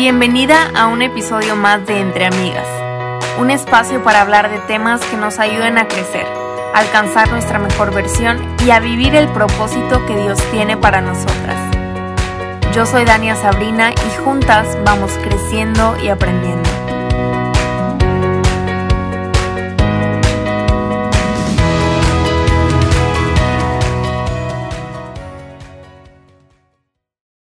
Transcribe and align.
Bienvenida 0.00 0.70
a 0.74 0.86
un 0.86 1.02
episodio 1.02 1.56
más 1.56 1.86
de 1.86 2.00
Entre 2.00 2.24
Amigas, 2.24 2.66
un 3.38 3.50
espacio 3.50 4.02
para 4.02 4.22
hablar 4.22 4.50
de 4.50 4.58
temas 4.60 5.04
que 5.04 5.18
nos 5.18 5.38
ayuden 5.38 5.76
a 5.76 5.88
crecer, 5.88 6.24
alcanzar 6.72 7.30
nuestra 7.30 7.58
mejor 7.58 7.94
versión 7.94 8.38
y 8.64 8.70
a 8.70 8.80
vivir 8.80 9.14
el 9.14 9.28
propósito 9.28 10.06
que 10.06 10.16
Dios 10.16 10.38
tiene 10.52 10.78
para 10.78 11.02
nosotras. 11.02 11.76
Yo 12.74 12.86
soy 12.86 13.04
Dania 13.04 13.36
Sabrina 13.36 13.90
y 13.92 14.24
juntas 14.24 14.78
vamos 14.86 15.12
creciendo 15.22 15.94
y 16.02 16.08
aprendiendo. 16.08 16.79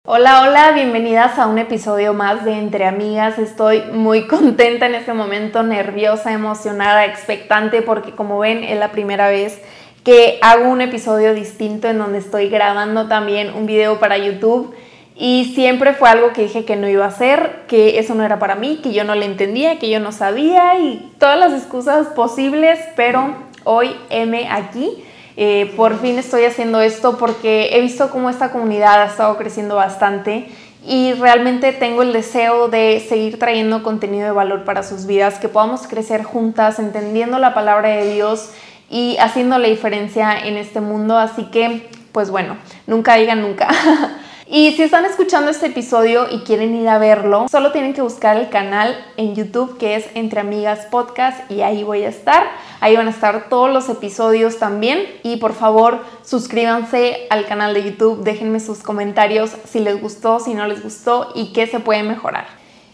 Hola, 0.09 0.43
hola, 0.43 0.71
bienvenidas 0.71 1.37
a 1.37 1.47
un 1.47 1.57
episodio 1.57 2.13
más 2.13 2.45
de 2.45 2.53
Entre 2.53 2.85
Amigas. 2.85 3.37
Estoy 3.39 3.81
muy 3.91 4.25
contenta 4.25 4.85
en 4.85 4.95
este 4.95 5.11
momento, 5.11 5.63
nerviosa, 5.63 6.31
emocionada, 6.31 7.03
expectante, 7.03 7.81
porque 7.81 8.11
como 8.11 8.39
ven 8.39 8.63
es 8.63 8.79
la 8.79 8.93
primera 8.93 9.27
vez 9.27 9.61
que 10.05 10.39
hago 10.41 10.69
un 10.69 10.79
episodio 10.79 11.33
distinto 11.33 11.89
en 11.89 11.97
donde 11.97 12.19
estoy 12.19 12.47
grabando 12.47 13.09
también 13.09 13.53
un 13.53 13.65
video 13.65 13.99
para 13.99 14.17
YouTube. 14.17 14.73
Y 15.13 15.51
siempre 15.53 15.91
fue 15.93 16.07
algo 16.07 16.31
que 16.31 16.43
dije 16.43 16.63
que 16.63 16.77
no 16.77 16.87
iba 16.87 17.03
a 17.03 17.09
hacer, 17.09 17.63
que 17.67 17.99
eso 17.99 18.15
no 18.15 18.23
era 18.23 18.39
para 18.39 18.55
mí, 18.55 18.79
que 18.81 18.93
yo 18.93 19.03
no 19.03 19.13
le 19.13 19.25
entendía, 19.25 19.77
que 19.77 19.89
yo 19.89 19.99
no 19.99 20.13
sabía 20.13 20.79
y 20.79 21.11
todas 21.19 21.37
las 21.37 21.51
excusas 21.51 22.07
posibles, 22.15 22.79
pero 22.95 23.35
hoy 23.65 23.93
M 24.09 24.47
aquí 24.49 25.03
eh, 25.39 25.71
por 25.77 25.99
fin 25.99 26.17
estoy 26.17 26.45
haciendo 26.45 26.81
esto 26.81 27.19
porque 27.19 27.69
he 27.73 27.81
visto 27.81 28.09
cómo 28.09 28.29
esta 28.29 28.51
comunidad 28.51 29.03
ha 29.03 29.05
estado 29.05 29.37
creciendo 29.37 29.75
bastante 29.75 30.49
y 30.83 31.13
realmente 31.13 31.73
tengo 31.73 32.01
el 32.01 32.11
deseo 32.11 32.69
de 32.69 33.05
seguir 33.07 33.37
trayendo 33.37 33.83
contenido 33.83 34.25
de 34.25 34.31
valor 34.31 34.63
para 34.63 34.81
sus 34.81 35.05
vidas, 35.05 35.37
que 35.37 35.47
podamos 35.47 35.85
crecer 35.85 36.23
juntas, 36.23 36.79
entendiendo 36.79 37.37
la 37.37 37.53
palabra 37.53 37.89
de 37.89 38.13
Dios 38.13 38.51
y 38.89 39.17
haciendo 39.19 39.59
la 39.59 39.67
diferencia 39.67 40.39
en 40.39 40.57
este 40.57 40.81
mundo. 40.81 41.17
Así 41.17 41.43
que, 41.45 41.87
pues 42.13 42.31
bueno, 42.31 42.57
nunca 42.87 43.15
digan 43.15 43.41
nunca. 43.41 43.67
Y 44.49 44.71
si 44.77 44.83
están 44.83 45.03
escuchando 45.03 45.51
este 45.51 45.65
episodio 45.65 46.27
y 46.31 46.39
quieren 46.39 46.73
ir 46.73 46.87
a 46.87 46.97
verlo, 46.97 47.47
solo 47.51 47.73
tienen 47.73 47.93
que 47.93 48.01
buscar 48.01 48.37
el 48.37 48.47
canal 48.47 48.95
en 49.17 49.35
YouTube 49.35 49.77
que 49.77 49.95
es 49.95 50.05
Entre 50.13 50.39
Amigas 50.39 50.87
Podcast 50.89 51.51
y 51.51 51.63
ahí 51.63 51.83
voy 51.83 52.03
a 52.03 52.07
estar. 52.07 52.47
Ahí 52.79 52.95
van 52.95 53.07
a 53.07 53.11
estar 53.11 53.49
todos 53.49 53.69
los 53.69 53.89
episodios 53.89 54.57
también. 54.57 55.05
Y 55.21 55.35
por 55.35 55.53
favor, 55.53 55.99
suscríbanse 56.23 57.27
al 57.29 57.45
canal 57.45 57.73
de 57.73 57.83
YouTube, 57.83 58.23
déjenme 58.23 58.61
sus 58.61 58.83
comentarios 58.83 59.51
si 59.65 59.81
les 59.81 59.99
gustó, 59.99 60.39
si 60.39 60.53
no 60.53 60.65
les 60.65 60.81
gustó 60.81 61.33
y 61.35 61.51
qué 61.51 61.67
se 61.67 61.81
puede 61.81 62.03
mejorar. 62.03 62.45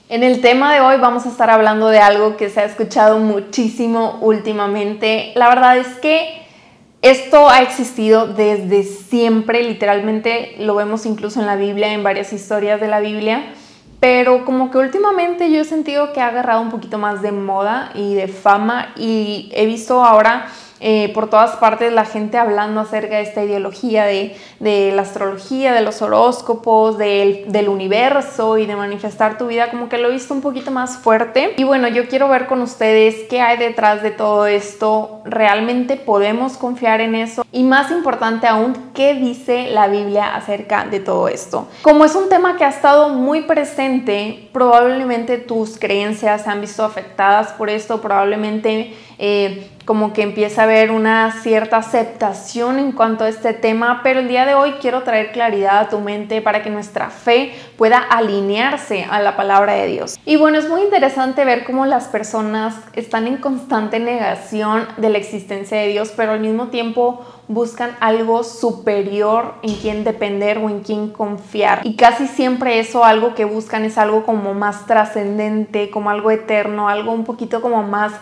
En 0.10 0.24
el 0.24 0.42
tema 0.42 0.74
de 0.74 0.82
hoy 0.82 0.98
vamos 0.98 1.28
a 1.28 1.30
estar 1.30 1.52
hablando 1.52 1.90
de 1.90 2.00
algo 2.00 2.36
que 2.36 2.50
se 2.50 2.62
ha 2.62 2.66
escuchado 2.66 3.20
muchísimo 3.20 4.18
últimamente. 4.22 5.34
La 5.36 5.50
verdad 5.50 5.78
es 5.78 5.88
que 6.00 6.43
esto 7.04 7.50
ha 7.50 7.62
existido 7.62 8.28
desde 8.28 8.84
siempre, 8.84 9.62
literalmente 9.62 10.56
lo 10.60 10.74
vemos 10.74 11.06
incluso 11.06 11.42
en 11.42 11.46
la 11.46 11.58
Biblia, 11.58 11.92
en 11.92 12.02
varias 12.02 12.32
historias 12.32 12.80
de 12.80 12.88
la 12.88 13.02
Biblia, 13.02 13.54
pero 14.00 14.46
como 14.46 14.72
que 14.72 14.78
últimamente 14.78 15.52
yo 15.52 15.60
he 15.60 15.66
sentido 15.66 16.14
que 16.14 16.22
ha 16.22 16.28
agarrado 16.28 16.62
un 16.62 16.70
poquito 16.70 16.98
más 16.98 17.22
de 17.22 17.34
moda 17.34 17.92
y 17.94 18.14
de 18.14 18.30
fama 18.30 18.94
y 18.96 19.52
he 19.54 19.66
visto 19.66 20.04
ahora 20.06 20.48
eh, 20.86 21.14
por 21.14 21.30
todas 21.30 21.56
partes 21.56 21.94
la 21.94 22.04
gente 22.04 22.38
hablando 22.38 22.82
acerca 22.82 23.16
de 23.16 23.22
esta 23.22 23.42
ideología 23.42 24.04
de, 24.04 24.36
la 24.60 25.04
astrología, 25.04 25.72
de 25.72 25.80
los 25.80 26.02
horóscopos, 26.02 26.98
del, 26.98 27.46
del, 27.48 27.70
universo 27.70 28.58
y 28.58 28.66
de 28.66 28.76
manifestar 28.76 29.38
tu 29.38 29.48
vida, 29.48 29.72
como 29.72 29.88
que 29.88 29.98
lo 29.98 30.10
he 30.10 30.12
visto 30.12 30.34
un 30.34 30.42
poquito 30.42 30.72
más 30.72 30.98
fuerte. 30.98 31.54
Y 31.56 31.64
bueno, 31.64 31.88
yo 31.88 32.10
quiero 32.10 32.28
ver 32.28 32.48
con 32.48 32.62
ustedes 32.62 33.16
qué 33.30 33.40
hay 33.40 33.58
detrás 33.58 34.04
de 34.04 34.12
todo 34.12 34.46
esto, 34.46 35.22
realmente 35.24 35.96
podemos 35.96 36.58
confiar 36.58 37.00
en 37.00 37.16
eso 37.16 37.46
y 37.54 37.64
más 37.64 37.90
importante 37.90 38.48
aún, 38.48 38.74
qué 38.94 39.14
dice 39.14 39.68
la 39.70 39.88
Biblia 39.88 40.36
acerca 40.36 40.84
de 40.84 41.00
todo 41.00 41.30
esto. 41.30 41.68
Como 41.82 42.04
es 42.04 42.14
un 42.14 42.28
tema 42.28 42.58
que 42.58 42.66
ha 42.66 42.70
estado 42.70 43.08
muy 43.08 43.44
presente, 43.44 44.50
probablemente 44.52 45.38
tus 45.38 45.80
creencias 45.80 46.42
se 46.42 46.50
han 46.50 46.60
visto 46.60 46.84
afectadas 46.84 47.54
por 47.54 47.70
esto, 47.70 48.02
probablemente 48.02 48.94
eh, 49.18 49.70
como 49.86 50.14
que 50.14 50.22
empieza 50.22 50.62
a 50.62 50.64
haber 50.64 50.92
una 50.92 51.32
cierta 51.42 51.78
aceptación 51.78 52.80
en 52.80 52.94
cuanto 52.94 53.26
a 53.26 53.30
este 53.30 53.54
tema, 53.54 54.00
pero 54.02 54.22
el 54.22 54.28
día 54.28 54.46
de 54.46 54.54
hoy 54.54 54.76
quiero 54.80 55.04
traer 55.04 55.32
claridad 55.32 55.80
a 55.80 55.90
tu 55.90 56.00
mente 56.00 56.42
para 56.42 56.64
que 56.64 56.70
nuestra 56.70 57.10
fe 57.10 57.54
pueda 57.78 57.98
alinearse 57.98 59.06
a 59.10 59.22
la 59.22 59.36
palabra 59.36 59.74
de 59.74 59.88
Dios. 59.88 60.18
Y 60.26 60.38
bueno, 60.38 60.58
es 60.58 60.70
muy 60.70 60.82
interesante 60.82 61.44
ver 61.44 61.66
cómo 61.66 61.86
las 61.86 62.06
personas 62.06 62.76
están 62.94 63.28
en 63.28 63.38
constante 63.38 64.00
negación 64.00 64.88
de 64.98 65.10
la 65.10 65.18
existencia 65.18 65.78
de 65.78 65.88
Dios, 65.88 66.14
pero 66.16 66.32
al 66.32 66.40
mismo 66.40 66.68
tiempo 66.68 67.26
buscan 67.50 67.92
algo 68.00 68.44
superior 68.44 69.56
en 69.64 69.76
quien 69.76 70.04
depender 70.06 70.60
o 70.60 70.70
en 70.70 70.80
quien 70.80 71.10
confiar. 71.10 71.82
Y 71.84 71.98
casi 71.98 72.28
siempre 72.28 72.80
eso 72.80 73.04
algo 73.04 73.36
que 73.36 73.44
buscan 73.44 73.84
es 73.84 73.98
algo 73.98 74.26
como 74.26 74.54
más 74.54 74.86
trascendente, 74.86 75.90
como 75.90 76.10
algo 76.10 76.32
eterno, 76.32 76.88
algo 76.88 77.12
un 77.12 77.26
poquito 77.26 77.62
como 77.62 77.84
más 77.84 78.14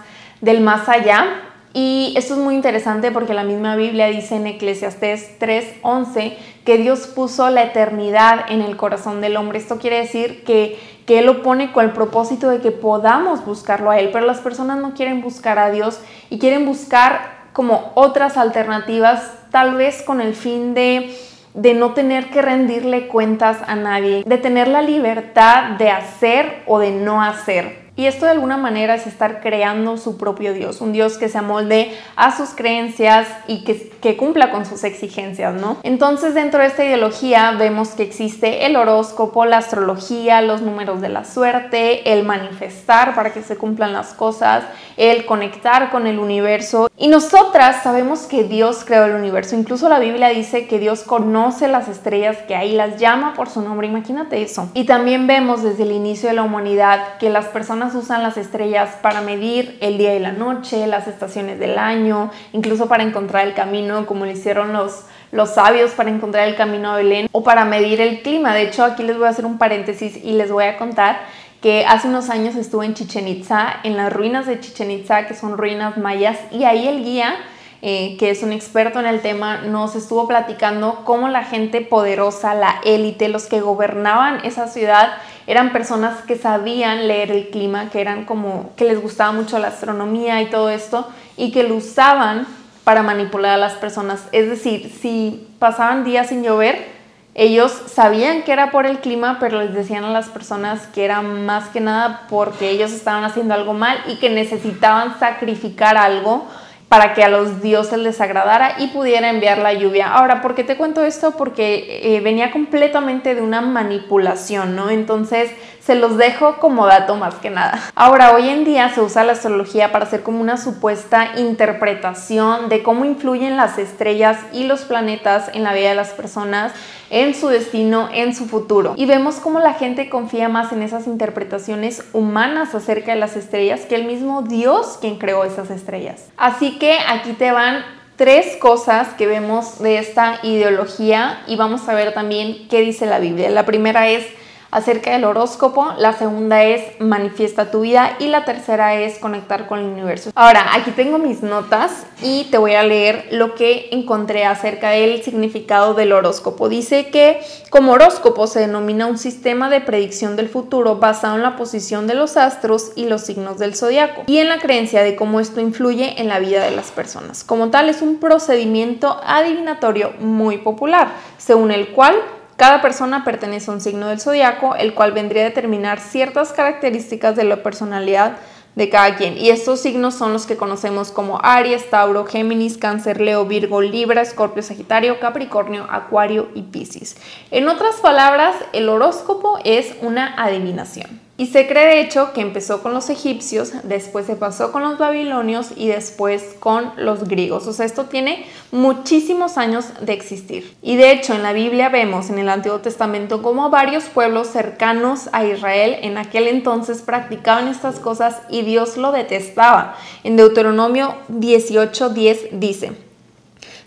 del 0.42 0.62
más 0.62 0.90
allá. 0.90 1.28
Y 1.74 2.14
esto 2.18 2.34
es 2.34 2.40
muy 2.40 2.54
interesante 2.54 3.12
porque 3.12 3.34
la 3.34 3.44
misma 3.44 3.78
Biblia 3.78 4.08
dice 4.08 4.36
en 4.36 4.46
Eclesiastés 4.46 5.40
3:11 5.40 6.36
que 6.66 6.78
Dios 6.78 7.08
puso 7.08 7.50
la 7.50 7.64
eternidad 7.64 8.46
en 8.50 8.62
el 8.62 8.76
corazón 8.76 9.22
del 9.22 9.38
hombre. 9.38 9.58
Esto 9.58 9.78
quiere 9.78 10.00
decir 10.00 10.44
que, 10.44 10.78
que 11.06 11.20
Él 11.20 11.28
lo 11.28 11.42
pone 11.44 11.72
con 11.72 11.86
el 11.86 11.92
propósito 11.92 12.50
de 12.50 12.60
que 12.60 12.72
podamos 12.72 13.46
buscarlo 13.46 13.90
a 13.90 14.00
Él, 14.00 14.10
pero 14.12 14.26
las 14.26 14.40
personas 14.40 14.80
no 14.80 14.94
quieren 14.94 15.22
buscar 15.22 15.60
a 15.60 15.72
Dios 15.72 16.02
y 16.30 16.40
quieren 16.40 16.66
buscar 16.66 17.40
como 17.54 17.92
otras 17.96 18.36
alternativas, 18.36 19.32
tal 19.50 19.76
vez 19.76 20.04
con 20.04 20.20
el 20.20 20.36
fin 20.36 20.74
de 20.74 21.16
de 21.54 21.74
no 21.74 21.94
tener 21.94 22.30
que 22.30 22.42
rendirle 22.42 23.08
cuentas 23.08 23.58
a 23.68 23.76
nadie, 23.76 24.24
de 24.26 24.38
tener 24.38 24.68
la 24.68 24.82
libertad 24.82 25.72
de 25.78 25.90
hacer 25.90 26.64
o 26.66 26.80
de 26.80 26.92
no 26.92 27.22
hacer. 27.22 27.81
Y 27.98 28.06
esto 28.06 28.26
de 28.26 28.32
alguna 28.32 28.56
manera 28.56 28.96
es 28.96 29.06
estar 29.06 29.42
creando 29.42 29.98
su 29.98 30.18
propio 30.18 30.54
Dios, 30.54 30.80
un 30.80 30.94
Dios 30.94 31.18
que 31.18 31.28
se 31.28 31.38
amolde 31.38 31.92
a 32.16 32.36
sus 32.36 32.50
creencias 32.50 33.28
y 33.48 33.64
que, 33.66 33.92
cumpla 34.18 34.52
con 34.52 34.66
sus 34.66 34.84
exigencias, 34.84 35.54
¿no? 35.54 35.78
Entonces 35.84 36.34
dentro 36.34 36.62
de 36.62 36.68
esta 36.68 36.84
ideología 36.84 37.52
vemos 37.52 37.90
que 37.90 38.04
existe 38.04 38.66
el 38.66 38.76
horóscopo, 38.76 39.46
la 39.46 39.58
astrología, 39.58 40.42
los 40.42 40.62
números 40.62 41.02
de 41.02 41.10
la 41.10 41.24
suerte, 41.24 42.12
el 42.12 42.24
manifestar 42.24 43.16
para 43.16 43.32
que 43.32 43.42
se 43.42 43.58
cumplan 43.58 43.94
las 43.94 44.14
cosas, 44.14 44.64
el 44.98 45.26
conectar 45.26 45.92
con 45.92 46.08
el 46.08 46.20
universo. 46.20 46.90
Y 46.98 47.08
nosotras 47.08 47.84
sabemos 47.84 48.22
que 48.22 48.44
Dios 48.44 48.84
creó 48.86 49.06
el 49.06 49.16
universo, 49.16 49.56
incluso 49.56 49.88
la 49.90 50.00
Biblia 50.00 50.30
dice 50.30 50.68
que 50.68 50.80
Dios 50.80 51.04
conoce 51.04 51.68
las 51.68 51.88
estrellas 51.88 52.38
que 52.48 52.56
hay, 52.56 52.74
las 52.74 52.98
llama 52.98 53.34
por 53.34 53.50
su 53.50 53.62
nombre, 53.62 53.88
imagínate 53.88 54.42
eso. 54.42 54.70
Y 54.74 54.86
también 54.86 55.28
vemos 55.28 55.64
desde 55.64 55.84
el 55.84 55.92
inicio 55.92 56.30
de 56.30 56.36
la 56.36 56.44
humanidad 56.44 57.18
que 57.18 57.30
las 57.30 57.48
usan 57.96 58.24
las 58.24 58.38
estrellas 58.38 58.98
para 59.02 59.22
medir 59.22 59.78
el 59.82 59.98
día 59.98 60.16
y 60.16 60.20
la 60.20 60.32
noche, 60.32 60.88
las 60.88 61.08
estaciones 61.08 61.60
del 61.60 61.78
año, 61.78 62.32
incluso 62.54 62.88
para 62.88 63.04
encontrar 63.04 63.48
el 63.48 63.54
camino, 63.54 64.06
como 64.06 64.26
lo 64.26 64.32
hicieron 64.32 64.74
los, 64.74 65.06
los 65.32 65.56
sabios 65.56 65.92
para 65.92 66.10
encontrar 66.10 66.48
el 66.48 66.56
camino 66.56 66.92
a 66.92 66.98
Belén, 66.98 67.28
o 67.32 67.44
para 67.44 67.66
medir 67.66 68.00
el 68.00 68.22
clima. 68.22 68.54
De 68.54 68.64
hecho, 68.64 68.84
aquí 68.84 69.04
les 69.04 69.18
voy 69.18 69.28
a 69.28 69.30
hacer 69.30 69.46
un 69.46 69.58
paréntesis 69.58 70.18
y 70.24 70.34
les 70.34 70.52
voy 70.52 70.66
a 70.66 70.78
contar 70.78 71.20
que 71.62 71.86
hace 71.86 72.08
unos 72.08 72.30
años 72.30 72.56
estuve 72.56 72.86
en 72.86 72.94
Chichen 72.94 73.28
Itza, 73.28 73.76
en 73.84 73.96
las 73.96 74.12
ruinas 74.12 74.48
de 74.48 74.60
Chichen 74.60 74.90
Itza, 74.90 75.28
que 75.28 75.36
son 75.36 75.58
ruinas 75.58 75.98
mayas, 75.98 76.40
y 76.52 76.64
ahí 76.64 76.88
el 76.88 77.04
guía 77.04 77.36
eh, 77.84 78.16
que 78.20 78.30
es 78.30 78.44
un 78.44 78.54
experto 78.54 79.00
en 79.00 79.08
el 79.08 79.22
tema, 79.22 79.62
nos 79.62 79.96
estuvo 79.96 80.28
platicando 80.28 81.02
cómo 81.04 81.30
la 81.30 81.44
gente 81.44 81.82
poderosa, 81.82 82.54
la 82.54 82.80
élite, 82.84 83.28
los 83.28 83.46
que 83.46 83.60
gobernaban 83.60 84.46
esa 84.46 84.68
ciudad, 84.68 85.14
eran 85.48 85.72
personas 85.72 86.22
que 86.22 86.36
sabían 86.36 87.08
leer 87.08 87.32
el 87.32 87.50
clima, 87.50 87.90
que 87.90 88.00
eran 88.00 88.26
como 88.26 88.70
que 88.76 88.86
les 88.86 89.02
gustaba 89.02 89.32
mucho 89.32 89.58
la 89.58 89.70
astronomía 89.70 90.42
y 90.44 90.52
todo 90.52 90.70
esto, 90.70 91.08
y 91.38 91.52
que 91.52 91.64
lo 91.64 91.76
usaban 91.76 92.46
para 92.84 93.02
manipular 93.02 93.54
a 93.54 93.58
las 93.58 93.74
personas. 93.74 94.28
Es 94.32 94.48
decir, 94.48 94.92
si 95.02 95.48
pasaban 95.58 96.04
días 96.04 96.30
sin 96.30 96.44
llover, 96.44 97.02
ellos 97.34 97.72
sabían 97.88 98.44
que 98.44 98.52
era 98.52 98.72
por 98.72 98.86
el 98.86 99.00
clima, 99.00 99.38
pero 99.40 99.60
les 99.60 99.74
decían 99.74 100.04
a 100.04 100.12
las 100.12 100.28
personas 100.28 100.86
que 100.88 101.06
era 101.06 101.22
más 101.22 101.70
que 101.70 101.80
nada 101.80 102.28
porque 102.30 102.70
ellos 102.70 102.92
estaban 102.92 103.24
haciendo 103.24 103.54
algo 103.54 103.74
mal 103.74 103.98
y 104.08 104.18
que 104.18 104.30
necesitaban 104.30 105.18
sacrificar 105.18 105.98
algo 105.98 106.46
para 106.92 107.14
que 107.14 107.24
a 107.24 107.30
los 107.30 107.62
dioses 107.62 108.00
les 108.00 108.20
agradara 108.20 108.76
y 108.80 108.88
pudiera 108.88 109.30
enviar 109.30 109.60
la 109.60 109.72
lluvia. 109.72 110.12
Ahora, 110.12 110.42
¿por 110.42 110.56
qué 110.56 110.66
te 110.66 110.76
cuento 110.76 111.06
esto? 111.06 111.32
Porque 111.38 112.02
eh, 112.04 112.20
venía 112.20 112.52
completamente 112.52 113.34
de 113.34 113.40
una 113.40 113.62
manipulación, 113.62 114.76
¿no? 114.76 114.90
Entonces 114.90 115.52
se 115.84 115.96
los 115.96 116.18
dejo 116.18 116.58
como 116.58 116.86
dato 116.86 117.16
más 117.16 117.36
que 117.36 117.50
nada. 117.50 117.82
Ahora, 117.96 118.34
hoy 118.34 118.50
en 118.50 118.64
día 118.64 118.94
se 118.94 119.02
usa 119.02 119.24
la 119.24 119.34
astrología 119.34 119.92
para 119.92 120.06
hacer 120.06 120.22
como 120.22 120.40
una 120.40 120.58
supuesta 120.58 121.32
interpretación 121.38 122.70
de 122.70 122.84
cómo 122.84 123.06
influyen 123.06 123.58
las 123.58 123.78
estrellas 123.78 124.38
y 124.54 124.66
los 124.66 124.82
planetas 124.82 125.50
en 125.54 125.64
la 125.64 125.74
vida 125.74 125.90
de 125.90 125.96
las 125.96 126.10
personas, 126.10 126.72
en 127.10 127.34
su 127.34 127.48
destino, 127.48 128.10
en 128.14 128.36
su 128.36 128.46
futuro. 128.46 128.94
Y 128.96 129.06
vemos 129.06 129.36
cómo 129.36 129.60
la 129.60 129.74
gente 129.74 130.10
confía 130.10 130.50
más 130.50 130.72
en 130.72 130.84
esas 130.84 131.08
interpretaciones 131.08 132.04
humanas 132.14 132.76
acerca 132.76 133.14
de 133.14 133.20
las 133.20 133.36
estrellas 133.36 133.82
que 133.82 133.96
el 133.96 134.06
mismo 134.06 134.44
Dios 134.44 134.98
quien 135.02 135.18
creó 135.18 135.44
esas 135.44 135.72
estrellas. 135.72 136.30
Así 136.38 136.78
que 136.78 136.98
aquí 137.08 137.34
te 137.34 137.52
van 137.52 137.84
tres 138.16 138.56
cosas 138.58 139.10
que 139.18 139.26
vemos 139.26 139.80
de 139.80 139.98
esta 139.98 140.40
ideología 140.44 141.42
y 141.48 141.56
vamos 141.56 141.90
a 141.90 141.96
ver 141.96 142.14
también 142.14 142.68
qué 142.70 142.82
dice 142.82 143.08
la 143.08 143.18
Biblia. 143.18 143.50
La 143.50 143.66
primera 143.66 144.08
es 144.10 144.26
acerca 144.72 145.12
del 145.12 145.26
horóscopo, 145.26 145.94
la 145.98 146.14
segunda 146.14 146.64
es 146.64 147.00
manifiesta 147.00 147.72
tu 147.72 147.82
vida 147.82 148.16
y 148.20 148.28
la 148.28 148.46
tercera 148.46 148.96
es 148.96 149.20
conectar 149.20 149.68
con 149.68 149.80
el 149.80 149.86
universo. 149.86 150.32
Ahora, 150.36 150.74
aquí 150.74 150.92
tengo 150.92 151.18
mis 151.18 151.44
notas 151.44 152.06
y 152.22 152.46
te 152.46 152.58
voy 152.58 152.76
a 152.76 152.84
leer 152.84 153.28
lo 153.32 153.56
que 153.56 153.90
encontré 153.92 154.46
acerca 154.46 154.92
del 154.92 155.22
significado 155.24 155.94
del 155.94 156.14
horóscopo. 156.14 156.70
Dice 156.70 157.10
que 157.10 157.42
como 157.70 157.92
horóscopo 157.94 158.48
se 158.48 158.62
denomina 158.62 159.08
un 159.08 159.18
sistema 159.18 159.70
de 159.70 159.82
predicción 159.82 160.36
del 160.36 160.50
futuro 160.50 160.96
basado 160.96 161.36
en 161.36 161.44
la 161.44 161.58
posición 161.58 162.08
de 162.08 162.16
los 162.16 162.38
astros 162.38 162.92
y 162.96 163.06
los 163.06 163.22
signos 163.22 163.58
del 163.58 163.76
zodiaco 163.76 164.24
y 164.28 164.38
en 164.38 164.50
la 164.50 164.60
creencia 164.60 165.04
de 165.04 165.16
cómo 165.16 165.40
esto 165.40 165.60
influye 165.60 166.22
en 166.22 166.28
la 166.28 166.40
vida 166.40 166.64
de 166.64 166.72
las 166.72 166.92
personas. 166.92 167.44
Como 167.44 167.70
tal, 167.70 167.90
es 167.90 168.02
un 168.02 168.20
procedimiento 168.20 169.20
adivinatorio 169.26 170.14
muy 170.20 170.58
popular, 170.58 171.10
según 171.38 171.72
el 171.72 171.90
cual 171.90 172.16
cada 172.62 172.80
persona 172.80 173.24
pertenece 173.24 173.72
a 173.72 173.74
un 173.74 173.82
signo 173.82 174.06
del 174.06 174.22
zodiaco, 174.22 174.76
el 174.76 174.94
cual 174.94 175.14
vendría 175.14 175.42
a 175.42 175.46
determinar 175.46 176.00
ciertas 176.00 176.54
características 176.54 177.36
de 177.36 177.44
la 177.44 177.64
personalidad 177.64 178.38
de 178.76 178.88
cada 178.88 179.16
quien. 179.16 179.36
Y 179.36 179.50
estos 179.50 179.80
signos 179.80 180.14
son 180.14 180.32
los 180.32 180.46
que 180.46 180.58
conocemos 180.58 181.10
como 181.10 181.40
Aries, 181.42 181.90
Tauro, 181.90 182.24
Géminis, 182.28 182.78
Cáncer, 182.78 183.20
Leo, 183.20 183.48
Virgo, 183.48 183.82
Libra, 183.82 184.22
Escorpio, 184.22 184.62
Sagitario, 184.62 185.20
Capricornio, 185.20 185.88
Acuario 185.90 186.50
y 186.54 186.62
Piscis. 186.62 187.18
En 187.50 187.68
otras 187.68 187.96
palabras, 187.96 188.56
el 188.74 188.90
horóscopo 188.90 189.58
es 189.64 189.96
una 190.04 190.36
adivinación. 190.36 191.20
Y 191.42 191.48
se 191.48 191.66
cree 191.66 191.88
de 191.88 192.02
hecho 192.02 192.34
que 192.34 192.42
empezó 192.42 192.84
con 192.84 192.94
los 192.94 193.10
egipcios, 193.10 193.72
después 193.82 194.28
se 194.28 194.36
pasó 194.36 194.72
con 194.72 194.84
los 194.84 195.00
babilonios 195.00 195.72
y 195.76 195.88
después 195.88 196.56
con 196.60 196.92
los 196.98 197.28
griegos. 197.28 197.66
O 197.66 197.74
sea, 197.74 197.88
esto 197.88 198.06
tiene 198.06 198.46
muchísimos 198.72 199.58
años 199.58 199.86
de 200.02 200.14
existir. 200.14 200.78
Y 200.84 200.98
de 200.98 201.12
hecho 201.12 201.34
en 201.34 201.42
la 201.42 201.52
Biblia 201.52 201.90
vemos 201.90 202.30
en 202.30 202.38
el 202.38 202.48
Antiguo 202.48 202.82
Testamento 202.82 203.42
como 203.42 203.72
varios 203.72 204.04
pueblos 204.04 204.50
cercanos 204.50 205.30
a 205.32 205.44
Israel 205.44 205.98
en 206.04 206.20
aquel 206.20 206.48
entonces 206.48 207.02
practicaban 207.02 207.68
estas 207.68 207.98
cosas 207.98 208.38
y 208.52 208.62
Dios 208.62 208.98
lo 208.98 209.12
detestaba. 209.12 209.98
En 210.24 210.38
Deuteronomio 210.38 211.16
18:10 211.30 212.50
dice, 212.52 212.92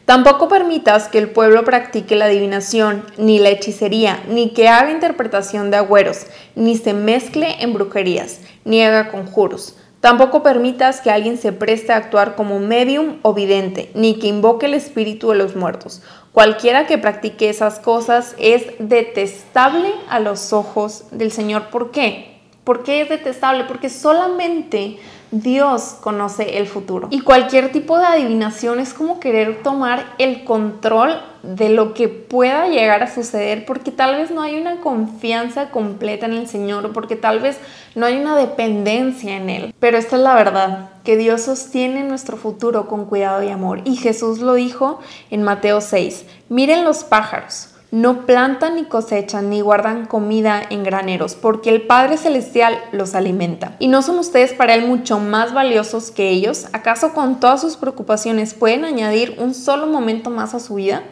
Tampoco 0.05 0.49
permitas 0.49 1.09
que 1.09 1.17
el 1.17 1.31
pueblo 1.31 1.65
practique 1.65 2.15
la 2.15 2.27
adivinación, 2.27 3.05
ni 3.17 3.39
la 3.39 3.49
hechicería, 3.49 4.23
ni 4.29 4.51
que 4.51 4.69
haga 4.69 4.91
interpretación 4.91 5.71
de 5.71 5.79
agüeros, 5.79 6.27
ni 6.55 6.77
se 6.77 6.93
mezcle 6.93 7.57
en 7.61 7.73
brujerías, 7.73 8.41
ni 8.67 8.83
haga 8.83 9.09
conjuros. 9.11 9.77
Tampoco 10.01 10.43
permitas 10.43 11.01
que 11.01 11.11
alguien 11.11 11.39
se 11.39 11.53
preste 11.53 11.95
a 11.95 11.97
actuar 11.97 12.35
como 12.35 12.59
medium 12.59 13.17
o 13.23 13.33
vidente, 13.33 13.91
ni 13.95 14.19
que 14.19 14.27
invoque 14.27 14.67
el 14.67 14.75
espíritu 14.75 15.31
de 15.31 15.37
los 15.37 15.57
muertos. 15.57 16.03
Cualquiera 16.33 16.87
que 16.87 16.99
practique 16.99 17.49
esas 17.49 17.79
cosas 17.79 18.35
es 18.39 18.67
detestable 18.79 19.89
a 20.11 20.21
los 20.21 20.53
ojos 20.53 21.05
del 21.13 21.33
Señor. 21.33 21.71
¿Por 21.71 21.93
qué? 21.93 22.43
¿Por 22.65 22.83
qué 22.83 23.01
es 23.01 23.09
detestable? 23.09 23.65
Porque 23.65 23.89
solamente 23.89 24.99
Dios 25.43 25.97
conoce 26.01 26.59
el 26.59 26.69
futuro. 26.69 27.09
Y 27.11 27.21
cualquier 27.21 27.73
tipo 27.73 27.99
de 27.99 28.05
adivinación 28.05 28.79
es 28.79 28.95
como 28.95 29.19
querer 29.19 29.65
tomar 29.65 30.15
el 30.19 30.45
control 30.45 31.21
de 31.43 31.71
lo 31.71 31.93
que 31.93 32.09
pueda 32.09 32.69
llegar 32.69 33.03
a 33.03 33.13
suceder 33.13 33.67
porque 33.67 33.91
tal 33.91 34.15
vez 34.15 34.31
no 34.31 34.43
hay 34.43 34.61
una 34.61 34.81
confianza 34.81 35.71
completa 35.71 36.27
en 36.27 36.35
el 36.35 36.47
Señor, 36.47 36.93
porque 36.93 37.17
tal 37.17 37.41
vez 37.41 37.59
no 37.97 38.07
hay 38.07 38.17
una 38.17 38.37
dependencia 38.37 39.37
en 39.37 39.51
Él. 39.51 39.75
Pero 39.81 39.99
esta 39.99 40.17
es 40.17 40.23
la 40.23 40.37
verdad, 40.37 40.91
que 41.03 41.17
Dios 41.17 41.43
sostiene 41.43 42.05
nuestro 42.05 42.37
futuro 42.37 42.87
con 42.87 43.07
cuidado 43.07 43.43
y 43.43 43.51
amor. 43.51 43.81
Y 43.85 43.97
Jesús 43.97 44.39
lo 44.39 44.55
dijo 44.55 45.01
en 45.31 45.43
Mateo 45.43 45.81
6, 45.81 46.27
miren 46.49 46.85
los 46.85 47.03
pájaros 47.03 47.74
no 47.95 48.27
plantan 48.27 48.75
ni 48.75 48.87
cosechan 48.87 49.51
ni 49.51 49.61
guardan 49.61 50.07
comida 50.07 50.61
en 50.69 50.83
graneros, 50.83 51.37
porque 51.37 51.71
el 51.71 51.83
Padre 51.83 52.17
Celestial 52.17 52.77
los 52.91 53.15
alimenta. 53.15 53.77
¿Y 53.79 53.87
no 53.87 54.03
son 54.03 54.19
ustedes 54.19 54.53
para 54.53 54.75
Él 54.75 54.85
mucho 54.85 55.21
más 55.21 55.55
valiosos 55.55 56.11
que 56.11 56.31
ellos? 56.31 56.67
¿Acaso 56.73 57.15
con 57.15 57.39
todas 57.39 57.61
sus 57.61 57.77
preocupaciones 57.77 58.53
pueden 58.53 58.85
añadir 58.85 59.37
un 59.39 59.55
solo 59.55 59.87
momento 59.87 60.29
más 60.31 60.55
a 60.55 60.59
su 60.59 60.75
vida? 60.75 61.05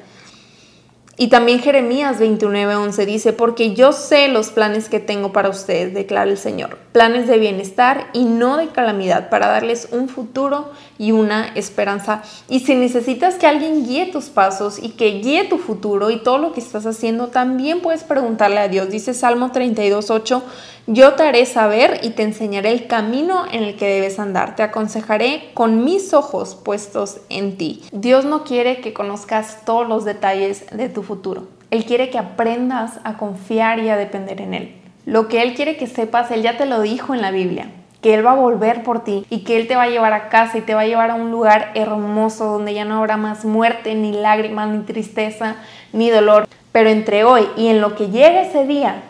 Y 1.18 1.28
también 1.28 1.60
Jeremías 1.60 2.18
29:11 2.18 3.04
dice, 3.04 3.32
porque 3.34 3.74
yo 3.74 3.92
sé 3.92 4.28
los 4.28 4.48
planes 4.48 4.88
que 4.88 4.98
tengo 4.98 5.30
para 5.30 5.50
ustedes, 5.50 5.92
declara 5.92 6.30
el 6.30 6.38
Señor, 6.38 6.78
planes 6.92 7.28
de 7.28 7.38
bienestar 7.38 8.08
y 8.14 8.24
no 8.24 8.56
de 8.56 8.68
calamidad, 8.68 9.28
para 9.28 9.48
darles 9.48 9.88
un 9.92 10.08
futuro 10.08 10.70
y 10.98 11.12
una 11.12 11.48
esperanza. 11.54 12.22
Y 12.48 12.60
si 12.60 12.74
necesitas 12.74 13.34
que 13.34 13.46
alguien 13.46 13.84
guíe 13.84 14.06
tus 14.06 14.30
pasos 14.30 14.82
y 14.82 14.90
que 14.90 15.20
guíe 15.20 15.44
tu 15.44 15.58
futuro 15.58 16.10
y 16.10 16.22
todo 16.22 16.38
lo 16.38 16.54
que 16.54 16.60
estás 16.60 16.86
haciendo, 16.86 17.28
también 17.28 17.82
puedes 17.82 18.04
preguntarle 18.04 18.60
a 18.60 18.68
Dios. 18.68 18.88
Dice 18.88 19.12
Salmo 19.12 19.52
32:8, 19.52 20.42
yo 20.86 21.14
te 21.14 21.22
haré 21.22 21.46
saber 21.46 22.00
y 22.02 22.10
te 22.10 22.22
enseñaré 22.22 22.70
el 22.70 22.86
camino 22.86 23.44
en 23.50 23.62
el 23.62 23.76
que 23.76 23.86
debes 23.86 24.18
andar. 24.18 24.56
Te 24.56 24.62
aconsejaré 24.62 25.50
con 25.54 25.84
mis 25.84 26.12
ojos 26.12 26.56
puestos 26.56 27.20
en 27.28 27.56
ti. 27.56 27.82
Dios 27.92 28.24
no 28.24 28.42
quiere 28.42 28.80
que 28.80 28.92
conozcas 28.92 29.64
todos 29.64 29.86
los 29.86 30.04
detalles 30.04 30.66
de 30.70 30.88
tu 30.88 31.02
futuro. 31.02 31.46
Él 31.70 31.84
quiere 31.84 32.10
que 32.10 32.18
aprendas 32.18 32.98
a 33.04 33.16
confiar 33.16 33.78
y 33.78 33.88
a 33.88 33.96
depender 33.96 34.40
en 34.40 34.54
Él. 34.54 34.76
Lo 35.06 35.28
que 35.28 35.42
Él 35.42 35.54
quiere 35.54 35.76
que 35.76 35.86
sepas, 35.86 36.30
Él 36.30 36.42
ya 36.42 36.56
te 36.56 36.66
lo 36.66 36.82
dijo 36.82 37.14
en 37.14 37.22
la 37.22 37.30
Biblia 37.30 37.70
que 38.02 38.14
Él 38.14 38.26
va 38.26 38.32
a 38.32 38.36
volver 38.36 38.82
por 38.82 39.04
ti 39.04 39.24
y 39.30 39.44
que 39.44 39.56
Él 39.56 39.68
te 39.68 39.76
va 39.76 39.84
a 39.84 39.88
llevar 39.88 40.12
a 40.12 40.28
casa 40.28 40.58
y 40.58 40.62
te 40.62 40.74
va 40.74 40.80
a 40.80 40.86
llevar 40.86 41.12
a 41.12 41.14
un 41.14 41.30
lugar 41.30 41.70
hermoso 41.74 42.46
donde 42.46 42.74
ya 42.74 42.84
no 42.84 42.98
habrá 42.98 43.16
más 43.16 43.44
muerte, 43.44 43.94
ni 43.94 44.12
lágrimas, 44.12 44.68
ni 44.68 44.82
tristeza, 44.82 45.54
ni 45.92 46.10
dolor. 46.10 46.48
Pero 46.72 46.90
entre 46.90 47.22
hoy 47.22 47.46
y 47.56 47.68
en 47.68 47.80
lo 47.80 47.94
que 47.94 48.08
llegue 48.08 48.42
ese 48.42 48.66
día, 48.66 49.02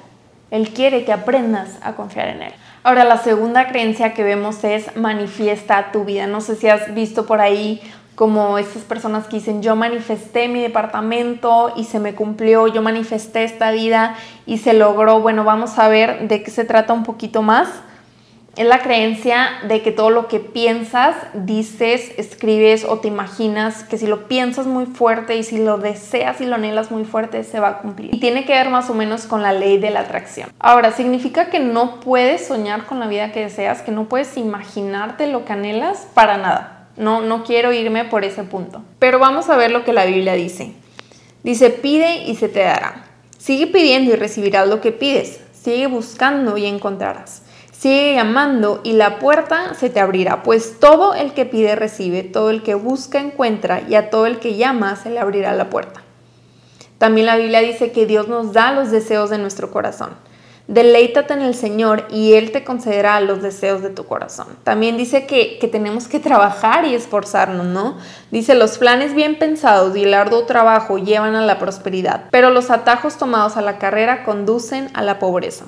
él 0.52 0.68
quiere 0.68 1.06
que 1.06 1.14
aprendas 1.14 1.78
a 1.82 1.94
confiar 1.94 2.28
en 2.28 2.42
Él. 2.42 2.52
Ahora, 2.84 3.04
la 3.04 3.16
segunda 3.16 3.68
creencia 3.68 4.12
que 4.12 4.22
vemos 4.22 4.62
es 4.64 4.94
manifiesta 4.96 5.92
tu 5.92 6.04
vida. 6.04 6.26
No 6.26 6.42
sé 6.42 6.56
si 6.56 6.68
has 6.68 6.92
visto 6.94 7.24
por 7.24 7.40
ahí 7.40 7.80
como 8.16 8.58
estas 8.58 8.82
personas 8.82 9.26
que 9.26 9.36
dicen, 9.36 9.62
yo 9.62 9.76
manifesté 9.76 10.48
mi 10.48 10.60
departamento 10.60 11.72
y 11.74 11.84
se 11.84 11.98
me 11.98 12.14
cumplió, 12.14 12.68
yo 12.68 12.82
manifesté 12.82 13.44
esta 13.44 13.70
vida 13.70 14.14
y 14.44 14.58
se 14.58 14.74
logró. 14.74 15.20
Bueno, 15.20 15.42
vamos 15.44 15.78
a 15.78 15.88
ver 15.88 16.28
de 16.28 16.42
qué 16.42 16.50
se 16.50 16.66
trata 16.66 16.92
un 16.92 17.02
poquito 17.02 17.40
más 17.40 17.70
es 18.54 18.66
la 18.66 18.80
creencia 18.80 19.48
de 19.66 19.80
que 19.80 19.92
todo 19.92 20.10
lo 20.10 20.28
que 20.28 20.38
piensas, 20.38 21.16
dices, 21.32 22.12
escribes 22.18 22.84
o 22.84 22.98
te 22.98 23.08
imaginas, 23.08 23.84
que 23.84 23.96
si 23.96 24.06
lo 24.06 24.28
piensas 24.28 24.66
muy 24.66 24.84
fuerte 24.84 25.36
y 25.36 25.42
si 25.42 25.56
lo 25.56 25.78
deseas 25.78 26.40
y 26.42 26.44
lo 26.44 26.56
anhelas 26.56 26.90
muy 26.90 27.04
fuerte, 27.04 27.44
se 27.44 27.60
va 27.60 27.68
a 27.68 27.78
cumplir. 27.78 28.14
Y 28.14 28.20
tiene 28.20 28.44
que 28.44 28.52
ver 28.52 28.68
más 28.68 28.90
o 28.90 28.94
menos 28.94 29.24
con 29.24 29.42
la 29.42 29.54
ley 29.54 29.78
de 29.78 29.90
la 29.90 30.00
atracción. 30.00 30.50
Ahora, 30.58 30.92
significa 30.92 31.48
que 31.48 31.60
no 31.60 32.00
puedes 32.00 32.46
soñar 32.46 32.84
con 32.84 33.00
la 33.00 33.06
vida 33.06 33.32
que 33.32 33.40
deseas, 33.40 33.80
que 33.80 33.90
no 33.90 34.08
puedes 34.08 34.36
imaginarte 34.36 35.28
lo 35.28 35.46
que 35.46 35.54
anhelas 35.54 36.06
para 36.12 36.36
nada. 36.36 36.88
No, 36.98 37.22
no 37.22 37.44
quiero 37.44 37.72
irme 37.72 38.04
por 38.04 38.22
ese 38.22 38.44
punto. 38.44 38.82
Pero 38.98 39.18
vamos 39.18 39.48
a 39.48 39.56
ver 39.56 39.70
lo 39.70 39.82
que 39.82 39.94
la 39.94 40.04
Biblia 40.04 40.34
dice. 40.34 40.74
Dice, 41.42 41.70
pide 41.70 42.24
y 42.24 42.36
se 42.36 42.50
te 42.50 42.60
dará. 42.60 43.06
Sigue 43.38 43.66
pidiendo 43.66 44.12
y 44.12 44.16
recibirás 44.16 44.68
lo 44.68 44.82
que 44.82 44.92
pides. 44.92 45.40
Sigue 45.52 45.86
buscando 45.86 46.58
y 46.58 46.66
encontrarás. 46.66 47.41
Sigue 47.82 48.14
llamando 48.14 48.80
y 48.84 48.92
la 48.92 49.18
puerta 49.18 49.74
se 49.74 49.90
te 49.90 49.98
abrirá, 49.98 50.44
pues 50.44 50.78
todo 50.78 51.14
el 51.14 51.32
que 51.32 51.46
pide 51.46 51.74
recibe, 51.74 52.22
todo 52.22 52.50
el 52.50 52.62
que 52.62 52.76
busca 52.76 53.18
encuentra 53.18 53.80
y 53.80 53.96
a 53.96 54.08
todo 54.08 54.26
el 54.26 54.38
que 54.38 54.54
llama 54.54 54.94
se 54.94 55.10
le 55.10 55.18
abrirá 55.18 55.52
la 55.52 55.68
puerta. 55.68 56.00
También 56.98 57.26
la 57.26 57.34
Biblia 57.36 57.58
dice 57.58 57.90
que 57.90 58.06
Dios 58.06 58.28
nos 58.28 58.52
da 58.52 58.70
los 58.70 58.92
deseos 58.92 59.30
de 59.30 59.38
nuestro 59.38 59.72
corazón. 59.72 60.10
Deleítate 60.68 61.34
en 61.34 61.42
el 61.42 61.56
Señor 61.56 62.06
y 62.08 62.34
Él 62.34 62.52
te 62.52 62.62
concederá 62.62 63.20
los 63.20 63.42
deseos 63.42 63.82
de 63.82 63.90
tu 63.90 64.04
corazón. 64.04 64.46
También 64.62 64.96
dice 64.96 65.26
que, 65.26 65.58
que, 65.58 65.66
tenemos 65.66 66.06
que 66.06 66.20
trabajar 66.20 66.84
y 66.84 66.94
esforzarnos, 66.94 67.66
¿no? 67.66 67.98
Dice, 68.30 68.54
los 68.54 68.78
planes 68.78 69.12
bien 69.12 69.40
pensados 69.40 69.96
y 69.96 70.04
el 70.04 70.14
arduo 70.14 70.44
trabajo 70.44 70.98
llevan 70.98 71.34
a 71.34 71.44
la 71.44 71.58
prosperidad, 71.58 72.26
pero 72.30 72.50
los 72.50 72.70
atajos 72.70 73.18
tomados 73.18 73.56
a 73.56 73.60
la 73.60 73.78
carrera 73.78 74.22
conducen 74.22 74.88
a 74.94 75.02
la 75.02 75.18
pobreza. 75.18 75.64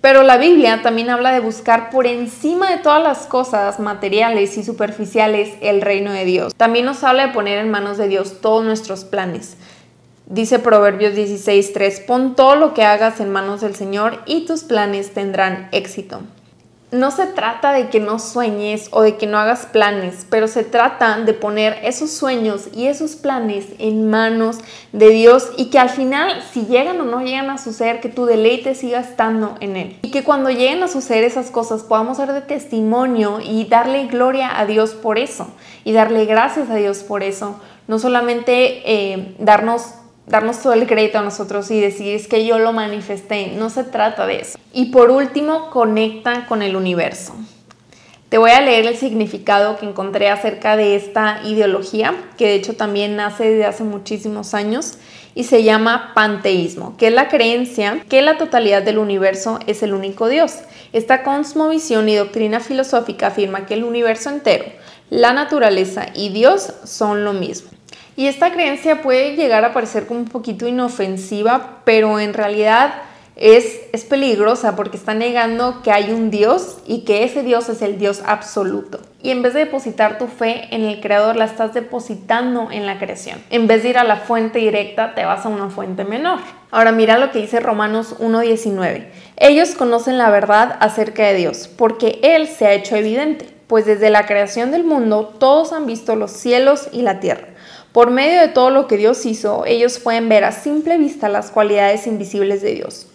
Pero 0.00 0.22
la 0.22 0.36
Biblia 0.36 0.82
también 0.82 1.10
habla 1.10 1.32
de 1.32 1.40
buscar 1.40 1.90
por 1.90 2.06
encima 2.06 2.70
de 2.70 2.78
todas 2.78 3.02
las 3.02 3.26
cosas 3.26 3.80
materiales 3.80 4.56
y 4.56 4.62
superficiales 4.62 5.54
el 5.60 5.80
reino 5.80 6.12
de 6.12 6.24
Dios. 6.24 6.54
También 6.56 6.84
nos 6.84 7.02
habla 7.02 7.26
de 7.26 7.32
poner 7.32 7.58
en 7.58 7.70
manos 7.70 7.98
de 7.98 8.08
Dios 8.08 8.40
todos 8.40 8.64
nuestros 8.64 9.04
planes. 9.04 9.56
Dice 10.26 10.58
Proverbios 10.58 11.14
16:3, 11.14 12.00
pon 12.00 12.34
todo 12.34 12.56
lo 12.56 12.74
que 12.74 12.84
hagas 12.84 13.20
en 13.20 13.30
manos 13.30 13.60
del 13.60 13.74
Señor 13.74 14.22
y 14.26 14.44
tus 14.44 14.64
planes 14.64 15.14
tendrán 15.14 15.68
éxito. 15.72 16.20
No 16.92 17.10
se 17.10 17.26
trata 17.26 17.72
de 17.72 17.88
que 17.88 17.98
no 17.98 18.20
sueñes 18.20 18.88
o 18.92 19.02
de 19.02 19.16
que 19.16 19.26
no 19.26 19.38
hagas 19.38 19.66
planes, 19.66 20.24
pero 20.30 20.46
se 20.46 20.62
trata 20.62 21.18
de 21.18 21.32
poner 21.32 21.80
esos 21.82 22.12
sueños 22.12 22.68
y 22.72 22.86
esos 22.86 23.16
planes 23.16 23.66
en 23.80 24.08
manos 24.08 24.58
de 24.92 25.10
Dios 25.10 25.50
y 25.56 25.66
que 25.70 25.80
al 25.80 25.90
final, 25.90 26.42
si 26.52 26.66
llegan 26.66 27.00
o 27.00 27.04
no 27.04 27.22
llegan 27.22 27.50
a 27.50 27.58
suceder, 27.58 28.00
que 28.00 28.08
tu 28.08 28.24
deleite 28.24 28.76
siga 28.76 29.00
estando 29.00 29.56
en 29.58 29.76
Él. 29.76 29.98
Y 30.02 30.12
que 30.12 30.22
cuando 30.22 30.48
lleguen 30.48 30.80
a 30.84 30.88
suceder 30.88 31.24
esas 31.24 31.50
cosas 31.50 31.82
podamos 31.82 32.18
ser 32.18 32.32
de 32.32 32.40
testimonio 32.40 33.40
y 33.40 33.64
darle 33.64 34.06
gloria 34.06 34.56
a 34.56 34.64
Dios 34.64 34.90
por 34.90 35.18
eso 35.18 35.48
y 35.82 35.92
darle 35.92 36.24
gracias 36.24 36.70
a 36.70 36.76
Dios 36.76 36.98
por 36.98 37.24
eso. 37.24 37.60
No 37.88 37.98
solamente 37.98 38.82
eh, 38.84 39.34
darnos 39.40 39.94
darnos 40.26 40.60
todo 40.60 40.72
el 40.72 40.86
crédito 40.86 41.18
a 41.18 41.22
nosotros 41.22 41.70
y 41.70 41.80
decir 41.80 42.14
es 42.14 42.26
que 42.26 42.46
yo 42.46 42.58
lo 42.58 42.72
manifesté. 42.72 43.52
No 43.56 43.70
se 43.70 43.84
trata 43.84 44.26
de 44.26 44.40
eso. 44.40 44.58
Y 44.72 44.86
por 44.86 45.10
último, 45.10 45.70
conecta 45.70 46.46
con 46.46 46.62
el 46.62 46.76
universo. 46.76 47.34
Te 48.28 48.38
voy 48.38 48.50
a 48.50 48.60
leer 48.60 48.86
el 48.86 48.96
significado 48.96 49.76
que 49.76 49.86
encontré 49.86 50.28
acerca 50.28 50.76
de 50.76 50.96
esta 50.96 51.40
ideología, 51.44 52.12
que 52.36 52.46
de 52.46 52.54
hecho 52.56 52.74
también 52.74 53.14
nace 53.14 53.50
desde 53.50 53.66
hace 53.66 53.84
muchísimos 53.84 54.52
años 54.52 54.98
y 55.36 55.44
se 55.44 55.62
llama 55.62 56.12
panteísmo, 56.12 56.96
que 56.96 57.06
es 57.06 57.12
la 57.12 57.28
creencia 57.28 58.04
que 58.08 58.22
la 58.22 58.36
totalidad 58.36 58.82
del 58.82 58.98
universo 58.98 59.60
es 59.68 59.84
el 59.84 59.94
único 59.94 60.28
Dios. 60.28 60.54
Esta 60.92 61.22
cosmovisión 61.22 62.08
y 62.08 62.16
doctrina 62.16 62.58
filosófica 62.58 63.28
afirma 63.28 63.64
que 63.64 63.74
el 63.74 63.84
universo 63.84 64.30
entero, 64.30 64.64
la 65.08 65.32
naturaleza 65.32 66.06
y 66.12 66.30
Dios 66.30 66.72
son 66.84 67.24
lo 67.24 67.32
mismo. 67.32 67.75
Y 68.16 68.26
esta 68.26 68.50
creencia 68.52 69.02
puede 69.02 69.36
llegar 69.36 69.64
a 69.64 69.74
parecer 69.74 70.06
como 70.06 70.20
un 70.20 70.26
poquito 70.26 70.66
inofensiva, 70.66 71.82
pero 71.84 72.18
en 72.18 72.32
realidad 72.32 72.94
es, 73.36 73.80
es, 73.92 74.04
peligrosa 74.04 74.74
porque 74.74 74.96
está 74.96 75.12
negando 75.12 75.82
que 75.82 75.92
hay 75.92 76.10
un 76.10 76.30
Dios 76.30 76.78
y 76.86 77.04
que 77.04 77.22
ese 77.22 77.42
Dios 77.42 77.68
es 77.68 77.82
el 77.82 77.98
Dios 77.98 78.22
absoluto. 78.24 78.98
Y 79.22 79.30
en 79.30 79.42
vez 79.42 79.52
de 79.52 79.60
depositar 79.60 80.16
tu 80.16 80.26
fe 80.26 80.68
en 80.70 80.84
el 80.84 81.00
Creador, 81.02 81.36
la 81.36 81.44
estás 81.44 81.74
depositando 81.74 82.70
en 82.70 82.86
la 82.86 82.98
creación. 82.98 83.42
En 83.50 83.66
vez 83.66 83.82
de 83.82 83.90
ir 83.90 83.98
a 83.98 84.04
la 84.04 84.16
fuente 84.16 84.60
directa, 84.60 85.14
te 85.14 85.26
vas 85.26 85.44
a 85.44 85.50
una 85.50 85.68
fuente 85.68 86.04
menor. 86.04 86.38
Ahora 86.70 86.92
mira 86.92 87.18
lo 87.18 87.30
que 87.30 87.40
dice 87.40 87.60
Romanos 87.60 88.16
1.19. 88.18 89.08
Ellos 89.36 89.74
conocen 89.74 90.16
la 90.16 90.30
verdad 90.30 90.76
acerca 90.80 91.24
de 91.24 91.34
Dios 91.34 91.68
porque 91.68 92.18
Él 92.22 92.46
se 92.46 92.66
ha 92.66 92.72
hecho 92.72 92.96
evidente, 92.96 93.55
pues 93.66 93.86
desde 93.86 94.10
la 94.10 94.26
creación 94.26 94.70
del 94.70 94.84
mundo 94.84 95.34
todos 95.38 95.72
han 95.72 95.86
visto 95.86 96.16
los 96.16 96.30
cielos 96.30 96.88
y 96.92 97.02
la 97.02 97.20
tierra 97.20 97.48
por 97.96 98.10
medio 98.10 98.42
de 98.42 98.48
todo 98.48 98.68
lo 98.68 98.88
que 98.88 98.98
Dios 98.98 99.24
hizo, 99.24 99.64
ellos 99.64 99.98
pueden 99.98 100.28
ver 100.28 100.44
a 100.44 100.52
simple 100.52 100.98
vista 100.98 101.30
las 101.30 101.50
cualidades 101.50 102.06
invisibles 102.06 102.60
de 102.60 102.74
Dios, 102.74 103.06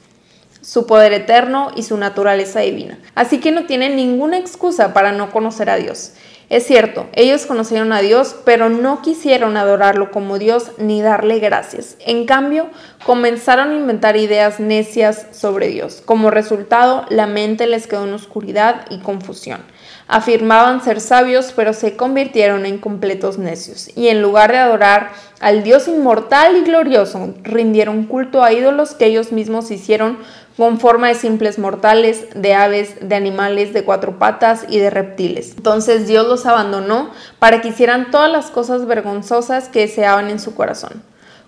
su 0.63 0.88
poder 0.88 1.13
eterno 1.13 1.70
y 1.75 1.84
su 1.84 1.98
naturaleza 1.98 2.62
divina. 2.62 2.98
Así 3.13 3.39
que 3.39 3.51
no 3.51 3.67
tienen 3.67 3.96
ninguna 3.96 4.39
excusa 4.39 4.91
para 4.91 5.12
no 5.12 5.29
conocer 5.29 5.70
a 5.70 5.75
Dios. 5.75 6.13
Es 6.50 6.65
cierto, 6.65 7.05
ellos 7.13 7.46
conocieron 7.46 7.93
a 7.93 8.01
Dios, 8.01 8.36
pero 8.43 8.70
no 8.70 9.03
quisieron 9.03 9.55
adorarlo 9.55 10.10
como 10.10 10.39
Dios 10.39 10.72
ni 10.79 11.03
darle 11.03 11.38
gracias. 11.38 11.96
En 12.00 12.25
cambio, 12.25 12.67
comenzaron 13.05 13.70
a 13.70 13.75
inventar 13.77 14.17
ideas 14.17 14.60
necias 14.60 15.27
sobre 15.31 15.67
Dios. 15.67 16.01
Como 16.03 16.31
resultado, 16.31 17.05
la 17.10 17.27
mente 17.27 17.67
les 17.67 17.86
quedó 17.86 18.05
en 18.05 18.13
oscuridad 18.15 18.88
y 18.89 18.98
confusión. 18.98 19.62
Afirmaban 20.13 20.83
ser 20.83 20.99
sabios, 20.99 21.53
pero 21.55 21.71
se 21.71 21.95
convirtieron 21.95 22.65
en 22.65 22.79
completos 22.79 23.37
necios, 23.37 23.89
y 23.95 24.09
en 24.09 24.21
lugar 24.21 24.51
de 24.51 24.57
adorar 24.57 25.11
al 25.39 25.63
Dios 25.63 25.87
inmortal 25.87 26.57
y 26.57 26.63
glorioso, 26.63 27.33
rindieron 27.43 28.03
culto 28.07 28.43
a 28.43 28.51
ídolos 28.51 28.93
que 28.93 29.05
ellos 29.05 29.31
mismos 29.31 29.71
hicieron 29.71 30.17
con 30.57 30.81
forma 30.81 31.07
de 31.07 31.15
simples 31.15 31.57
mortales, 31.57 32.25
de 32.35 32.53
aves, 32.53 32.95
de 33.07 33.15
animales 33.15 33.71
de 33.71 33.85
cuatro 33.85 34.19
patas 34.19 34.65
y 34.67 34.79
de 34.79 34.89
reptiles. 34.89 35.53
Entonces 35.55 36.07
Dios 36.07 36.27
los 36.27 36.45
abandonó 36.45 37.11
para 37.39 37.61
que 37.61 37.69
hicieran 37.69 38.11
todas 38.11 38.29
las 38.29 38.51
cosas 38.51 38.85
vergonzosas 38.85 39.69
que 39.69 39.79
deseaban 39.79 40.29
en 40.29 40.41
su 40.41 40.55
corazón. 40.55 41.01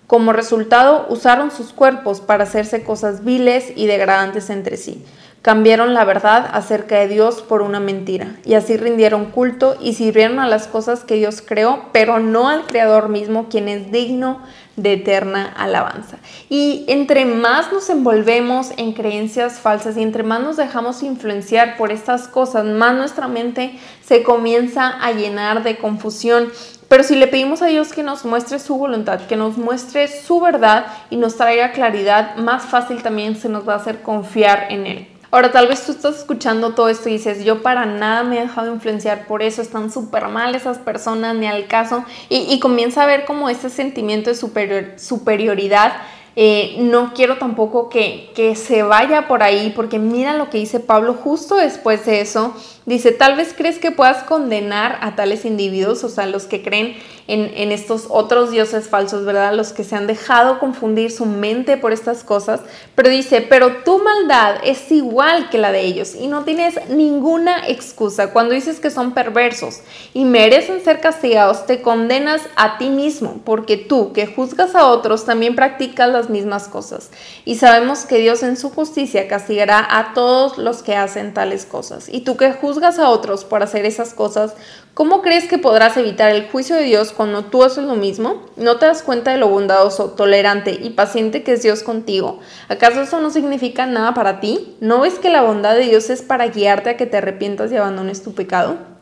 Como 0.06 0.32
resultado, 0.32 1.04
usaron 1.10 1.50
sus 1.50 1.74
cuerpos 1.74 2.22
para 2.22 2.44
hacerse 2.44 2.82
cosas 2.82 3.24
viles 3.24 3.74
y 3.76 3.86
degradantes 3.86 4.48
entre 4.48 4.78
sí 4.78 5.04
cambiaron 5.44 5.92
la 5.92 6.06
verdad 6.06 6.48
acerca 6.54 6.96
de 7.00 7.06
Dios 7.06 7.42
por 7.42 7.60
una 7.60 7.78
mentira 7.78 8.36
y 8.46 8.54
así 8.54 8.78
rindieron 8.78 9.26
culto 9.26 9.76
y 9.78 9.92
sirvieron 9.92 10.38
a 10.38 10.48
las 10.48 10.66
cosas 10.66 11.04
que 11.04 11.16
Dios 11.16 11.42
creó, 11.46 11.84
pero 11.92 12.18
no 12.18 12.48
al 12.48 12.64
Creador 12.64 13.10
mismo, 13.10 13.50
quien 13.50 13.68
es 13.68 13.92
digno 13.92 14.40
de 14.76 14.94
eterna 14.94 15.52
alabanza. 15.54 16.16
Y 16.48 16.86
entre 16.88 17.26
más 17.26 17.70
nos 17.72 17.90
envolvemos 17.90 18.70
en 18.78 18.94
creencias 18.94 19.60
falsas 19.60 19.98
y 19.98 20.02
entre 20.02 20.22
más 20.22 20.40
nos 20.40 20.56
dejamos 20.56 21.02
influenciar 21.02 21.76
por 21.76 21.92
estas 21.92 22.26
cosas, 22.26 22.64
más 22.64 22.94
nuestra 22.94 23.28
mente 23.28 23.78
se 24.02 24.22
comienza 24.22 24.88
a 24.88 25.12
llenar 25.12 25.62
de 25.62 25.76
confusión. 25.76 26.48
Pero 26.88 27.04
si 27.04 27.16
le 27.16 27.26
pedimos 27.26 27.60
a 27.60 27.66
Dios 27.66 27.92
que 27.92 28.02
nos 28.02 28.24
muestre 28.24 28.58
su 28.58 28.78
voluntad, 28.78 29.20
que 29.26 29.36
nos 29.36 29.58
muestre 29.58 30.08
su 30.08 30.40
verdad 30.40 30.86
y 31.10 31.18
nos 31.18 31.36
traiga 31.36 31.72
claridad, 31.72 32.36
más 32.36 32.62
fácil 32.62 33.02
también 33.02 33.36
se 33.36 33.50
nos 33.50 33.68
va 33.68 33.74
a 33.74 33.76
hacer 33.76 34.00
confiar 34.00 34.68
en 34.70 34.86
Él. 34.86 35.13
Ahora, 35.34 35.50
tal 35.50 35.66
vez 35.66 35.84
tú 35.84 35.90
estás 35.90 36.18
escuchando 36.18 36.74
todo 36.74 36.88
esto 36.88 37.08
y 37.08 37.14
dices, 37.14 37.42
yo 37.42 37.60
para 37.60 37.86
nada 37.86 38.22
me 38.22 38.38
he 38.38 38.42
dejado 38.42 38.72
influenciar 38.72 39.26
por 39.26 39.42
eso, 39.42 39.62
están 39.62 39.90
súper 39.90 40.28
mal 40.28 40.54
esas 40.54 40.78
personas, 40.78 41.34
ni 41.34 41.48
al 41.48 41.66
caso, 41.66 42.04
y, 42.28 42.60
comienza 42.60 43.02
a 43.02 43.06
ver 43.06 43.24
como 43.24 43.48
ese 43.48 43.68
sentimiento 43.68 44.30
de 44.30 44.36
superior, 44.36 44.92
superioridad 44.96 45.94
eh, 46.36 46.76
no 46.78 47.14
quiero 47.14 47.38
tampoco 47.38 47.88
que, 47.88 48.30
que, 48.36 48.54
se 48.54 48.84
vaya 48.84 49.26
por 49.26 49.42
ahí, 49.42 49.72
porque 49.74 49.98
mira 49.98 50.34
lo 50.34 50.50
que 50.50 50.58
dice 50.58 50.78
Pablo 50.78 51.14
justo 51.14 51.56
después 51.56 52.06
de 52.06 52.20
eso. 52.20 52.54
Dice, 52.86 53.12
tal 53.12 53.34
vez 53.34 53.54
crees 53.56 53.78
que 53.78 53.92
puedas 53.92 54.24
condenar 54.24 54.98
a 55.00 55.16
tales 55.16 55.46
individuos, 55.46 56.04
o 56.04 56.10
sea, 56.10 56.26
los 56.26 56.44
que 56.44 56.62
creen 56.62 56.94
en, 57.26 57.50
en 57.56 57.72
estos 57.72 58.08
otros 58.10 58.50
dioses 58.50 58.90
falsos, 58.90 59.24
¿verdad? 59.24 59.54
Los 59.54 59.72
que 59.72 59.84
se 59.84 59.96
han 59.96 60.06
dejado 60.06 60.58
confundir 60.58 61.10
su 61.10 61.24
mente 61.24 61.78
por 61.78 61.92
estas 61.92 62.22
cosas, 62.24 62.60
pero 62.94 63.08
dice, 63.08 63.40
pero 63.40 63.76
tu 63.84 64.00
maldad 64.00 64.56
es 64.64 64.92
igual 64.92 65.48
que 65.48 65.56
la 65.56 65.72
de 65.72 65.80
ellos 65.80 66.14
y 66.14 66.26
no 66.26 66.44
tienes 66.44 66.78
ninguna 66.90 67.66
excusa. 67.68 68.34
Cuando 68.34 68.52
dices 68.52 68.80
que 68.80 68.90
son 68.90 69.14
perversos 69.14 69.80
y 70.12 70.26
merecen 70.26 70.84
ser 70.84 71.00
castigados, 71.00 71.64
te 71.64 71.80
condenas 71.80 72.42
a 72.54 72.76
ti 72.76 72.90
mismo, 72.90 73.40
porque 73.46 73.78
tú 73.78 74.12
que 74.12 74.26
juzgas 74.26 74.74
a 74.74 74.88
otros 74.88 75.24
también 75.24 75.54
practicas 75.56 76.10
las 76.10 76.28
mismas 76.28 76.68
cosas. 76.68 77.08
Y 77.46 77.54
sabemos 77.54 78.04
que 78.04 78.18
Dios 78.18 78.42
en 78.42 78.58
su 78.58 78.68
justicia 78.68 79.26
castigará 79.26 79.86
a 79.90 80.12
todos 80.12 80.58
los 80.58 80.82
que 80.82 80.96
hacen 80.96 81.32
tales 81.32 81.64
cosas. 81.64 82.10
Y 82.10 82.20
tú 82.20 82.36
que 82.36 82.52
juzgas 82.52 82.73
a 82.82 83.08
otros 83.08 83.44
por 83.44 83.62
hacer 83.62 83.86
esas 83.86 84.14
cosas, 84.14 84.54
¿cómo 84.94 85.22
crees 85.22 85.48
que 85.48 85.58
podrás 85.58 85.96
evitar 85.96 86.30
el 86.30 86.48
juicio 86.48 86.76
de 86.76 86.82
Dios 86.82 87.12
cuando 87.12 87.44
tú 87.44 87.62
haces 87.62 87.84
lo 87.84 87.94
mismo? 87.94 88.42
¿No 88.56 88.76
te 88.76 88.86
das 88.86 89.02
cuenta 89.02 89.30
de 89.30 89.38
lo 89.38 89.48
bondadoso, 89.48 90.10
tolerante 90.10 90.72
y 90.72 90.90
paciente 90.90 91.42
que 91.42 91.52
es 91.52 91.62
Dios 91.62 91.82
contigo? 91.82 92.40
¿Acaso 92.68 93.02
eso 93.02 93.20
no 93.20 93.30
significa 93.30 93.86
nada 93.86 94.14
para 94.14 94.40
ti? 94.40 94.76
¿No 94.80 95.00
ves 95.00 95.18
que 95.18 95.30
la 95.30 95.42
bondad 95.42 95.74
de 95.74 95.84
Dios 95.84 96.10
es 96.10 96.22
para 96.22 96.48
guiarte 96.48 96.90
a 96.90 96.96
que 96.96 97.06
te 97.06 97.16
arrepientas 97.16 97.72
y 97.72 97.76
abandones 97.76 98.22
tu 98.22 98.34
pecado? 98.34 98.93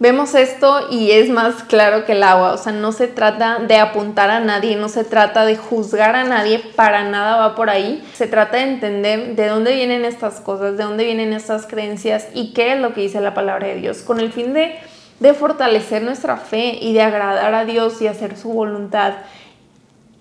Vemos 0.00 0.34
esto 0.34 0.88
y 0.90 1.12
es 1.12 1.30
más 1.30 1.62
claro 1.62 2.04
que 2.04 2.12
el 2.12 2.24
agua, 2.24 2.52
o 2.52 2.58
sea, 2.58 2.72
no 2.72 2.90
se 2.90 3.06
trata 3.06 3.60
de 3.60 3.76
apuntar 3.76 4.28
a 4.28 4.40
nadie, 4.40 4.74
no 4.74 4.88
se 4.88 5.04
trata 5.04 5.46
de 5.46 5.56
juzgar 5.56 6.16
a 6.16 6.24
nadie, 6.24 6.58
para 6.58 7.04
nada 7.04 7.36
va 7.36 7.54
por 7.54 7.70
ahí, 7.70 8.04
se 8.12 8.26
trata 8.26 8.56
de 8.56 8.64
entender 8.64 9.36
de 9.36 9.46
dónde 9.46 9.72
vienen 9.72 10.04
estas 10.04 10.40
cosas, 10.40 10.76
de 10.76 10.82
dónde 10.82 11.04
vienen 11.04 11.32
estas 11.32 11.66
creencias 11.66 12.26
y 12.34 12.52
qué 12.54 12.72
es 12.72 12.80
lo 12.80 12.92
que 12.92 13.02
dice 13.02 13.20
la 13.20 13.34
palabra 13.34 13.68
de 13.68 13.76
Dios, 13.76 13.98
con 13.98 14.18
el 14.18 14.32
fin 14.32 14.52
de, 14.52 14.74
de 15.20 15.32
fortalecer 15.32 16.02
nuestra 16.02 16.38
fe 16.38 16.76
y 16.80 16.92
de 16.92 17.02
agradar 17.02 17.54
a 17.54 17.64
Dios 17.64 18.02
y 18.02 18.08
hacer 18.08 18.36
su 18.36 18.52
voluntad. 18.52 19.14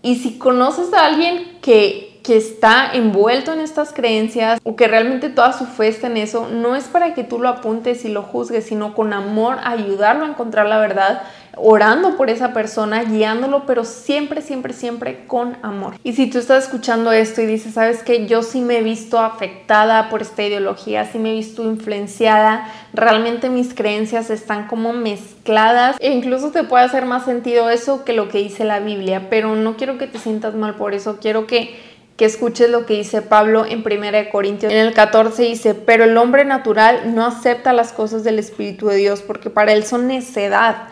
Y 0.04 0.18
si 0.18 0.38
conoces 0.38 0.94
a 0.94 1.08
alguien 1.08 1.58
que 1.64 2.13
que 2.24 2.38
está 2.38 2.92
envuelto 2.94 3.52
en 3.54 3.60
estas 3.60 3.92
creencias 3.92 4.60
o 4.64 4.76
que 4.76 4.88
realmente 4.88 5.30
toda 5.30 5.52
su 5.52 5.66
fe 5.66 5.90
está 5.90 6.08
en 6.08 6.18
eso, 6.18 6.48
no 6.48 6.76
es 6.76 6.86
para 6.86 7.14
que 7.14 7.24
tú 7.26 7.38
lo 7.38 7.50
apuntes 7.50 8.06
y 8.06 8.10
lo 8.10 8.24
juzgues, 8.24 8.66
sino 8.66 8.96
con 8.96 9.12
amor 9.12 9.58
ayudarlo 9.64 10.26
a 10.26 10.30
encontrar 10.30 10.68
la 10.68 10.80
verdad 10.80 11.22
orando 11.56 12.18
por 12.18 12.30
esa 12.30 12.54
persona, 12.54 13.04
guiándolo, 13.04 13.66
pero 13.66 13.86
siempre, 13.86 14.42
siempre, 14.42 14.74
siempre 14.74 15.26
con 15.28 15.58
amor. 15.62 15.96
Y 16.04 16.14
si 16.14 16.28
tú 16.28 16.40
estás 16.40 16.64
escuchando 16.64 17.12
esto 17.12 17.42
y 17.42 17.46
dices, 17.46 17.76
sabes 17.76 18.02
que 18.04 18.26
yo 18.26 18.42
sí 18.42 18.62
me 18.62 18.80
he 18.80 18.84
visto 18.84 19.20
afectada 19.20 20.10
por 20.10 20.22
esta 20.22 20.44
ideología, 20.44 21.06
sí 21.06 21.20
me 21.20 21.32
he 21.32 21.36
visto 21.36 21.64
influenciada, 21.64 22.72
realmente 22.94 23.50
mis 23.50 23.74
creencias 23.74 24.30
están 24.30 24.68
como 24.68 24.94
mezcladas 24.94 25.98
e 26.00 26.12
incluso 26.12 26.52
te 26.52 26.64
puede 26.64 26.86
hacer 26.86 27.06
más 27.06 27.26
sentido 27.26 27.70
eso 27.70 28.04
que 28.04 28.14
lo 28.14 28.30
que 28.30 28.40
dice 28.40 28.66
la 28.66 28.80
Biblia, 28.80 29.28
pero 29.30 29.56
no 29.56 29.76
quiero 29.78 29.98
que 29.98 30.08
te 30.08 30.20
sientas 30.20 30.56
mal 30.56 30.76
por 30.76 30.94
eso, 30.94 31.18
quiero 31.22 31.46
que 31.46 31.93
que 32.18 32.26
escuches 32.26 32.70
lo 32.70 32.86
que 32.86 32.94
dice 32.94 33.22
Pablo 33.22 33.66
en 33.66 33.80
1 33.80 34.30
Corintios. 34.32 34.72
En 34.72 34.78
el 34.78 34.94
14 34.94 35.44
dice, 35.44 35.74
pero 35.74 36.04
el 36.04 36.18
hombre 36.18 36.46
natural 36.46 37.16
no 37.16 37.26
acepta 37.26 37.74
las 37.74 37.92
cosas 37.92 38.24
del 38.24 38.40
Espíritu 38.40 38.88
de 38.88 38.98
Dios 38.98 39.22
porque 39.22 39.50
para 39.50 39.74
él 39.74 39.84
son 39.84 40.08
necedad 40.08 40.90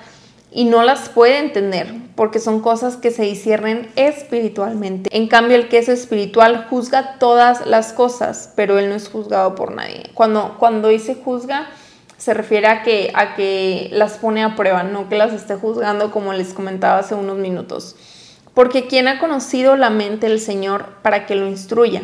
y 0.52 0.66
no 0.66 0.84
las 0.84 1.10
puede 1.10 1.38
entender 1.38 1.94
porque 2.16 2.40
son 2.40 2.60
cosas 2.62 2.98
que 2.98 3.12
se 3.12 3.24
disciernen 3.24 3.90
espiritualmente. 3.96 5.10
En 5.16 5.28
cambio, 5.28 5.56
el 5.56 5.70
que 5.70 5.78
es 5.78 5.90
espiritual 5.90 6.68
juzga 6.70 7.18
todas 7.20 7.66
las 7.66 7.94
cosas, 7.94 8.52
pero 8.56 8.78
él 8.80 8.90
no 8.90 8.96
es 8.96 9.08
juzgado 9.08 9.56
por 9.56 9.74
nadie. 9.74 10.10
Cuando, 10.14 10.58
cuando 10.60 10.90
dice 10.90 11.16
juzga, 11.16 11.70
se 12.18 12.34
refiere 12.34 12.68
a 12.68 12.84
que, 12.84 13.12
a 13.16 13.36
que 13.36 13.90
las 13.94 14.18
pone 14.18 14.44
a 14.44 14.56
prueba, 14.56 14.84
no 14.84 15.08
que 15.08 15.18
las 15.18 15.34
esté 15.34 15.56
juzgando 15.56 16.12
como 16.12 16.34
les 16.34 16.54
comentaba 16.54 17.00
hace 17.00 17.16
unos 17.16 17.38
minutos. 17.38 17.96
Porque 18.54 18.88
quien 18.88 19.08
ha 19.08 19.20
conocido 19.20 19.76
la 19.76 19.90
mente 19.90 20.28
del 20.28 20.40
Señor 20.40 20.86
para 21.02 21.26
que 21.26 21.36
lo 21.36 21.48
instruya, 21.48 22.04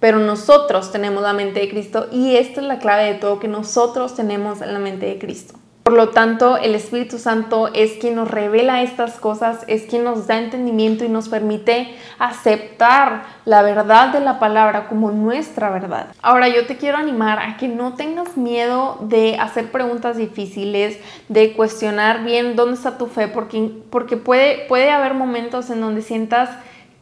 pero 0.00 0.18
nosotros 0.18 0.92
tenemos 0.92 1.22
la 1.22 1.32
mente 1.32 1.60
de 1.60 1.68
Cristo 1.68 2.08
y 2.10 2.36
esta 2.36 2.60
es 2.60 2.66
la 2.66 2.78
clave 2.78 3.04
de 3.04 3.14
todo, 3.14 3.38
que 3.40 3.48
nosotros 3.48 4.14
tenemos 4.14 4.60
la 4.60 4.78
mente 4.78 5.06
de 5.06 5.18
Cristo. 5.18 5.54
Por 5.84 5.92
lo 5.92 6.08
tanto, 6.08 6.56
el 6.56 6.74
Espíritu 6.74 7.18
Santo 7.18 7.68
es 7.74 7.92
quien 8.00 8.14
nos 8.14 8.30
revela 8.30 8.80
estas 8.82 9.20
cosas, 9.20 9.64
es 9.66 9.82
quien 9.82 10.02
nos 10.02 10.26
da 10.26 10.38
entendimiento 10.38 11.04
y 11.04 11.10
nos 11.10 11.28
permite 11.28 11.94
aceptar 12.18 13.24
la 13.44 13.60
verdad 13.60 14.08
de 14.08 14.20
la 14.20 14.38
palabra 14.38 14.88
como 14.88 15.10
nuestra 15.10 15.68
verdad. 15.68 16.06
Ahora 16.22 16.48
yo 16.48 16.66
te 16.66 16.78
quiero 16.78 16.96
animar 16.96 17.38
a 17.38 17.58
que 17.58 17.68
no 17.68 17.96
tengas 17.96 18.38
miedo 18.38 18.96
de 19.02 19.36
hacer 19.36 19.70
preguntas 19.70 20.16
difíciles, 20.16 20.98
de 21.28 21.52
cuestionar 21.52 22.24
bien 22.24 22.56
dónde 22.56 22.76
está 22.76 22.96
tu 22.96 23.06
fe, 23.06 23.28
porque, 23.28 23.70
porque 23.90 24.16
puede, 24.16 24.64
puede 24.66 24.90
haber 24.90 25.12
momentos 25.12 25.68
en 25.68 25.82
donde 25.82 26.00
sientas 26.00 26.48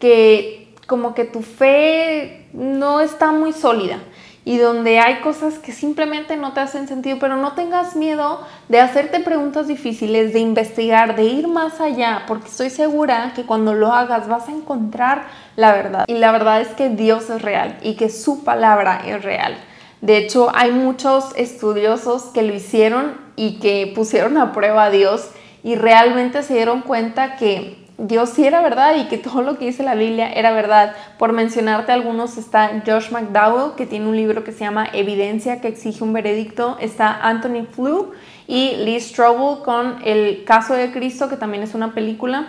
que 0.01 0.75
como 0.89 1.15
que 1.15 1.25
tu 1.25 1.43
fe 1.43 2.49
no 2.53 3.01
está 3.01 3.31
muy 3.31 3.53
sólida 3.53 4.01
y 4.45 4.59
donde 4.59 4.99
hay 4.99 5.21
cosas 5.21 5.59
que 5.59 5.71
simplemente 5.71 6.37
no 6.37 6.53
te 6.53 6.61
hacen 6.61 6.89
sentido, 6.89 7.19
pero 7.21 7.37
no 7.37 7.53
tengas 7.53 7.95
miedo 7.95 8.41
de 8.69 8.81
hacerte 8.81 9.21
preguntas 9.21 9.69
difíciles, 9.69 10.33
de 10.33 10.41
investigar, 10.41 11.15
de 11.15 11.25
ir 11.25 11.47
más 11.47 11.81
allá, 11.81 12.25
porque 12.27 12.49
estoy 12.49 12.71
segura 12.71 13.33
que 13.37 13.45
cuando 13.45 13.73
lo 13.73 13.93
hagas 13.93 14.29
vas 14.29 14.49
a 14.49 14.53
encontrar 14.53 15.27
la 15.55 15.73
verdad. 15.73 16.05
Y 16.09 16.15
la 16.15 16.33
verdad 16.33 16.61
es 16.61 16.69
que 16.69 16.89
Dios 16.89 17.31
es 17.31 17.43
real 17.43 17.79
y 17.83 17.95
que 17.95 18.09
su 18.09 18.43
palabra 18.43 19.03
es 19.07 19.23
real. 19.23 19.57
De 20.01 20.17
hecho, 20.17 20.51
hay 20.55 20.73
muchos 20.73 21.33
estudiosos 21.37 22.25
que 22.35 22.43
lo 22.43 22.53
hicieron 22.53 23.17
y 23.37 23.61
que 23.61 23.93
pusieron 23.95 24.37
a 24.37 24.53
prueba 24.53 24.87
a 24.87 24.91
Dios 24.91 25.29
y 25.63 25.77
realmente 25.77 26.43
se 26.43 26.55
dieron 26.55 26.83
cuenta 26.83 27.37
que 27.37 27.82
Dios 27.99 28.31
sí 28.31 28.47
era 28.47 28.63
verdad 28.63 28.97
y 28.97 29.05
que 29.05 29.19
todo 29.19 29.43
lo 29.43 29.59
que 29.59 29.67
dice 29.67 29.83
la 29.83 29.95
Biblia 29.95 30.33
era 30.33 30.53
verdad. 30.53 30.95
Por 31.19 31.33
mencionarte 31.33 31.93
algunos 31.93 32.37
está 32.39 32.83
Josh 32.87 33.11
McDowell, 33.11 33.75
que 33.77 33.87
tiene 33.87 34.09
un 34.09 34.17
libro 34.17 34.45
que 34.45 34.53
se 34.53 34.61
llama 34.61 34.89
Evidencia 34.93 35.61
que 35.61 35.69
exige 35.69 36.03
un 36.03 36.13
veredicto. 36.13 36.77
Está 36.81 37.21
Anthony 37.27 37.67
Flew 37.71 38.13
y 38.47 38.77
Lee 38.77 39.01
Strobel 39.01 39.63
con 39.63 39.99
El 40.05 40.45
caso 40.45 40.75
de 40.75 40.91
Cristo, 40.91 41.29
que 41.29 41.37
también 41.37 41.63
es 41.63 41.75
una 41.75 41.95
película. 41.95 42.49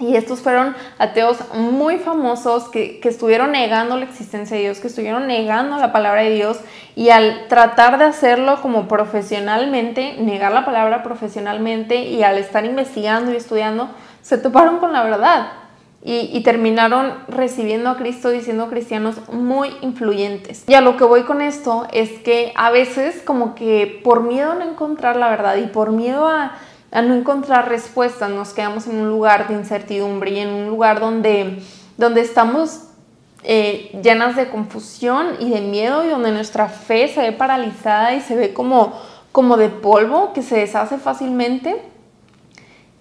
Y 0.00 0.16
estos 0.16 0.40
fueron 0.40 0.74
ateos 0.98 1.38
muy 1.54 1.98
famosos 1.98 2.68
que, 2.68 2.98
que, 2.98 3.08
estuvieron 3.08 3.52
negando 3.52 3.96
la 3.96 4.04
existencia 4.04 4.56
de 4.56 4.64
Dios, 4.64 4.80
que 4.80 4.88
estuvieron 4.88 5.28
negando 5.28 5.78
la 5.78 5.92
palabra 5.92 6.22
de 6.22 6.30
Dios 6.30 6.58
y 6.96 7.10
al 7.10 7.46
tratar 7.46 7.98
de 7.98 8.04
hacerlo 8.04 8.60
como 8.60 8.88
profesionalmente, 8.88 10.16
negar 10.18 10.50
la 10.50 10.64
palabra 10.64 11.04
profesionalmente 11.04 12.06
y 12.06 12.24
al 12.24 12.38
estar 12.38 12.64
investigando 12.64 13.32
y 13.32 13.36
estudiando, 13.36 13.88
se 14.24 14.38
toparon 14.38 14.78
con 14.78 14.94
la 14.94 15.02
verdad 15.02 15.52
y, 16.06 16.42
terminaron 16.42 17.14
recibiendo 17.28 17.88
a 17.88 17.96
Cristo 17.96 18.28
diciendo 18.28 18.68
cristianos 18.68 19.16
muy 19.32 19.70
influyentes. 19.80 20.64
Y 20.66 20.74
a 20.74 20.82
lo 20.82 20.98
que 20.98 21.04
voy 21.04 21.22
con 21.22 21.40
esto 21.40 21.86
es 21.92 22.10
que 22.20 22.52
a 22.56 22.70
veces 22.70 23.22
como 23.24 23.54
que 23.54 24.00
por 24.04 24.22
miedo 24.22 24.52
a 24.52 24.54
no 24.54 24.68
encontrar 24.68 25.16
la 25.16 25.30
verdad 25.30 25.56
y 25.56 25.66
por 25.66 25.92
miedo 25.92 26.26
a, 26.26 26.56
no 26.92 27.14
encontrar 27.14 27.68
respuestas 27.68 28.30
nos 28.30 28.52
quedamos 28.52 28.86
en 28.86 28.96
un 28.96 29.08
lugar 29.08 29.48
de 29.48 29.54
incertidumbre 29.54 30.32
y 30.32 30.38
en 30.40 30.50
un 30.50 30.68
lugar 30.68 31.00
donde, 31.00 31.62
donde 31.96 32.20
estamos 32.20 32.84
eh, 33.42 33.98
llenas 34.02 34.36
de 34.36 34.48
confusión 34.48 35.36
y 35.40 35.50
de 35.50 35.60
miedo 35.60 36.04
y 36.04 36.08
donde 36.08 36.32
nuestra 36.32 36.68
fe 36.68 37.08
se 37.08 37.20
ve 37.20 37.32
paralizada 37.32 38.14
y 38.14 38.20
se 38.20 38.36
ve 38.36 38.52
como, 38.54 38.92
como 39.32 39.56
de 39.56 39.70
polvo 39.70 40.32
que 40.34 40.42
se 40.42 40.56
deshace 40.56 40.98
fácilmente. 40.98 41.93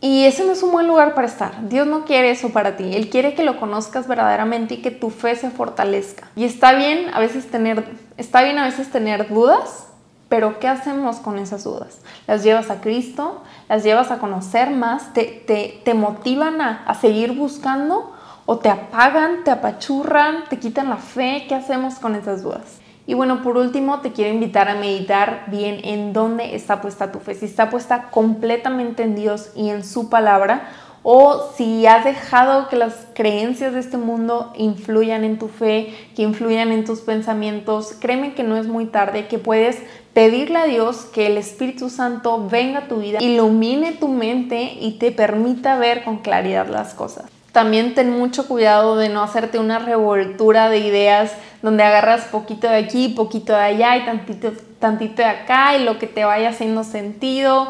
Y 0.04 0.26
ese 0.26 0.44
no 0.44 0.52
es 0.52 0.62
un 0.62 0.74
buen 0.74 0.86
lugar 0.86 1.16
para 1.16 1.28
estar. 1.28 1.70
Dios 1.70 1.88
no 1.88 2.04
quiere 2.04 2.30
eso 2.30 2.50
para 2.50 2.76
ti. 2.76 2.94
Él 2.94 3.10
quiere 3.10 3.36
que 3.36 3.44
lo 3.46 3.58
conozcas 3.58 4.06
verdaderamente 4.06 4.74
y 4.74 4.82
que 4.82 4.92
tu 4.92 5.10
fe 5.10 5.34
se 5.38 5.50
fortalezca. 5.50 6.28
Y 6.36 6.44
está 6.44 6.74
bien 6.74 7.10
a 7.14 7.22
veces 7.22 7.50
tener, 7.50 7.86
está 8.18 8.44
bien 8.44 8.60
a 8.60 8.66
veces 8.66 8.92
tener 8.92 9.30
dudas, 9.30 9.88
pero 10.28 10.60
¿qué 10.60 10.68
hacemos 10.68 11.20
con 11.20 11.40
esas 11.40 11.64
dudas? 11.64 12.02
¿Las 12.28 12.44
llevas 12.44 12.70
a 12.70 12.82
Cristo? 12.82 13.44
¿Las 13.70 13.86
llevas 13.86 14.12
a 14.12 14.18
conocer 14.18 14.72
más? 14.72 15.14
¿Te, 15.14 15.82
te, 15.86 15.94
motivan 15.94 16.60
a, 16.60 16.84
a 16.86 16.96
seguir 16.96 17.32
buscando? 17.32 18.12
¿O 18.46 18.58
te 18.58 18.68
apagan, 18.68 19.46
te 19.46 19.52
apachurran, 19.52 20.44
te 20.50 20.60
quitan 20.60 20.90
la 20.90 20.98
fe? 20.98 21.46
¿Qué 21.48 21.56
hacemos 21.56 21.96
con 21.96 22.16
esas 22.16 22.44
dudas? 22.44 22.83
Y 23.06 23.16
bueno, 23.16 23.44
por 23.44 23.58
último, 23.58 24.00
te 24.00 24.14
quiero 24.14 24.34
invitar 24.34 24.70
a 24.70 24.76
meditar 24.76 25.46
bien 25.48 25.82
en 25.84 26.14
dónde 26.14 26.56
está 26.56 26.82
puesta 26.82 27.12
tu 27.12 27.20
fe, 27.20 27.36
si 27.36 27.46
está 27.46 27.70
puesta 27.70 28.10
completamente 28.12 29.04
en 29.04 29.16
Dios 29.16 29.52
y 29.56 29.70
en 29.70 29.84
su 29.84 30.10
palabra, 30.10 30.70
o 31.06 31.52
si 31.58 31.86
has 31.86 32.06
dejado 32.06 32.70
que 32.70 32.78
las 32.78 33.08
creencias 33.14 33.74
de 33.74 33.82
este 33.82 33.98
mundo 33.98 34.54
influyan 34.56 35.26
en 35.26 35.38
tu 35.38 35.50
fe, 35.50 35.94
que 36.16 36.22
influyan 36.22 36.72
en 36.72 36.86
tus 36.86 37.02
pensamientos, 37.02 37.94
créeme 38.00 38.36
que 38.36 38.44
no 38.44 38.56
es 38.56 38.68
muy 38.68 38.86
tarde, 38.86 39.28
que 39.28 39.38
puedes 39.38 39.80
pedirle 40.14 40.60
a 40.60 40.66
Dios 40.66 41.04
que 41.14 41.28
el 41.28 41.38
Espíritu 41.38 41.90
Santo 41.90 42.48
venga 42.48 42.80
a 42.80 42.88
tu 42.88 43.02
vida, 43.02 43.22
ilumine 43.22 43.92
tu 43.92 44.08
mente 44.08 44.78
y 44.80 44.94
te 44.98 45.12
permita 45.12 45.78
ver 45.78 46.06
con 46.06 46.20
claridad 46.20 46.70
las 46.70 46.94
cosas. 46.94 47.26
También 47.54 47.94
ten 47.94 48.10
mucho 48.10 48.48
cuidado 48.48 48.98
de 48.98 49.10
no 49.10 49.22
hacerte 49.22 49.60
una 49.60 49.78
revoltura 49.78 50.70
de 50.70 50.80
ideas 50.80 51.32
donde 51.62 51.84
agarras 51.84 52.26
poquito 52.26 52.68
de 52.68 52.78
aquí, 52.78 53.10
poquito 53.10 53.54
de 53.54 53.60
allá 53.60 53.96
y 53.96 54.06
tantito, 54.06 54.52
tantito 54.80 55.22
de 55.22 55.30
acá 55.30 55.78
y 55.78 55.84
lo 55.84 56.00
que 56.00 56.08
te 56.08 56.26
vaya 56.26 56.50
haciendo 56.50 56.84
sentido. 56.84 57.68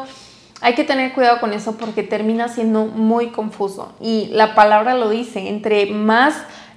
Hay 0.62 0.74
que 0.74 0.84
tener 0.84 1.12
cuidado 1.12 1.38
con 1.38 1.52
eso 1.52 1.76
porque 1.76 2.02
termina 2.02 2.48
siendo 2.48 2.86
muy 2.86 3.28
confuso. 3.28 3.92
Y 4.00 4.28
la 4.32 4.54
palabra 4.54 4.94
lo 4.94 5.10
dice, 5.10 5.50
entre 5.50 5.84
más 5.84 6.34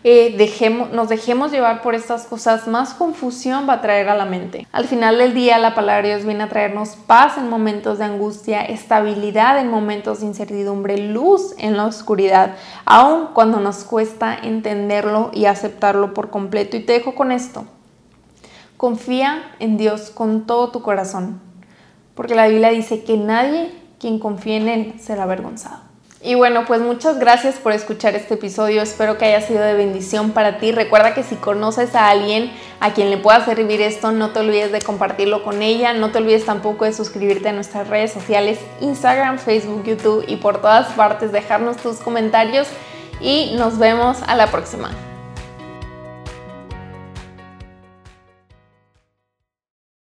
eh, 0.10 0.36
dejemos, 0.38 0.94
nos 0.94 1.10
dejemos 1.10 1.52
llevar 1.52 1.82
por 1.82 1.94
estas 1.94 2.28
cosas, 2.28 2.66
más 2.66 2.94
confusión 2.94 3.68
va 3.68 3.74
a 3.74 3.82
traer 3.82 4.08
a 4.08 4.16
la 4.16 4.24
mente. 4.24 4.66
Al 4.72 4.86
final 4.86 5.18
del 5.18 5.34
día, 5.34 5.58
la 5.58 5.76
palabra 5.76 6.02
de 6.08 6.16
Dios 6.16 6.26
viene 6.26 6.46
a 6.46 6.48
traernos 6.48 6.92
paz 6.92 7.38
en 7.38 7.50
momentos 7.50 7.98
de 7.98 8.06
angustia, 8.06 8.62
estabilidad 8.62 9.60
en 9.60 9.70
momentos 9.70 10.22
de 10.22 10.28
incertidumbre, 10.28 10.98
luz 10.98 11.54
en 11.58 11.76
la 11.76 11.86
oscuridad, 11.86 12.56
aun 12.86 13.32
cuando 13.34 13.60
nos 13.60 13.84
cuesta 13.84 14.34
entenderlo 14.34 15.30
y 15.34 15.44
aceptarlo 15.44 16.14
por 16.14 16.30
completo. 16.30 16.78
Y 16.78 16.84
te 16.84 16.94
dejo 16.94 17.14
con 17.14 17.34
esto. 17.34 17.66
Confía 18.78 19.44
en 19.60 19.76
Dios 19.76 20.10
con 20.10 20.48
todo 20.48 20.72
tu 20.72 20.84
corazón, 20.84 21.42
porque 22.16 22.34
la 22.34 22.48
Biblia 22.48 22.70
dice 22.70 23.04
que 23.04 23.18
nadie 23.18 23.74
quien 24.00 24.20
confíe 24.20 24.56
en 24.56 24.70
Él 24.70 24.94
será 25.02 25.24
avergonzado. 25.24 25.87
Y 26.22 26.34
bueno, 26.34 26.66
pues 26.66 26.82
muchas 26.82 27.20
gracias 27.20 27.56
por 27.56 27.74
escuchar 27.74 28.16
este 28.16 28.34
episodio. 28.34 28.82
Espero 28.82 29.18
que 29.18 29.26
haya 29.26 29.42
sido 29.42 29.62
de 29.62 29.76
bendición 29.76 30.32
para 30.32 30.58
ti. 30.58 30.72
Recuerda 30.72 31.14
que 31.14 31.22
si 31.22 31.36
conoces 31.36 31.94
a 31.94 32.10
alguien 32.10 32.52
a 32.80 32.94
quien 32.94 33.12
le 33.12 33.18
pueda 33.18 33.46
servir 33.46 33.82
esto, 33.82 34.12
no 34.12 34.32
te 34.32 34.40
olvides 34.40 34.72
de 34.72 34.82
compartirlo 34.82 35.44
con 35.44 35.62
ella. 35.62 35.94
No 35.94 36.12
te 36.12 36.18
olvides 36.18 36.46
tampoco 36.46 36.86
de 36.86 36.94
suscribirte 36.94 37.50
a 37.50 37.54
nuestras 37.54 37.88
redes 37.88 38.12
sociales, 38.12 38.60
Instagram, 38.82 39.38
Facebook, 39.38 39.84
YouTube 39.84 40.26
y 40.28 40.38
por 40.38 40.60
todas 40.60 40.88
partes 40.94 41.32
dejarnos 41.32 41.78
tus 41.78 41.98
comentarios. 41.98 42.68
Y 43.22 43.54
nos 43.56 43.78
vemos 43.78 44.18
a 44.26 44.36
la 44.36 44.48
próxima. 44.48 44.90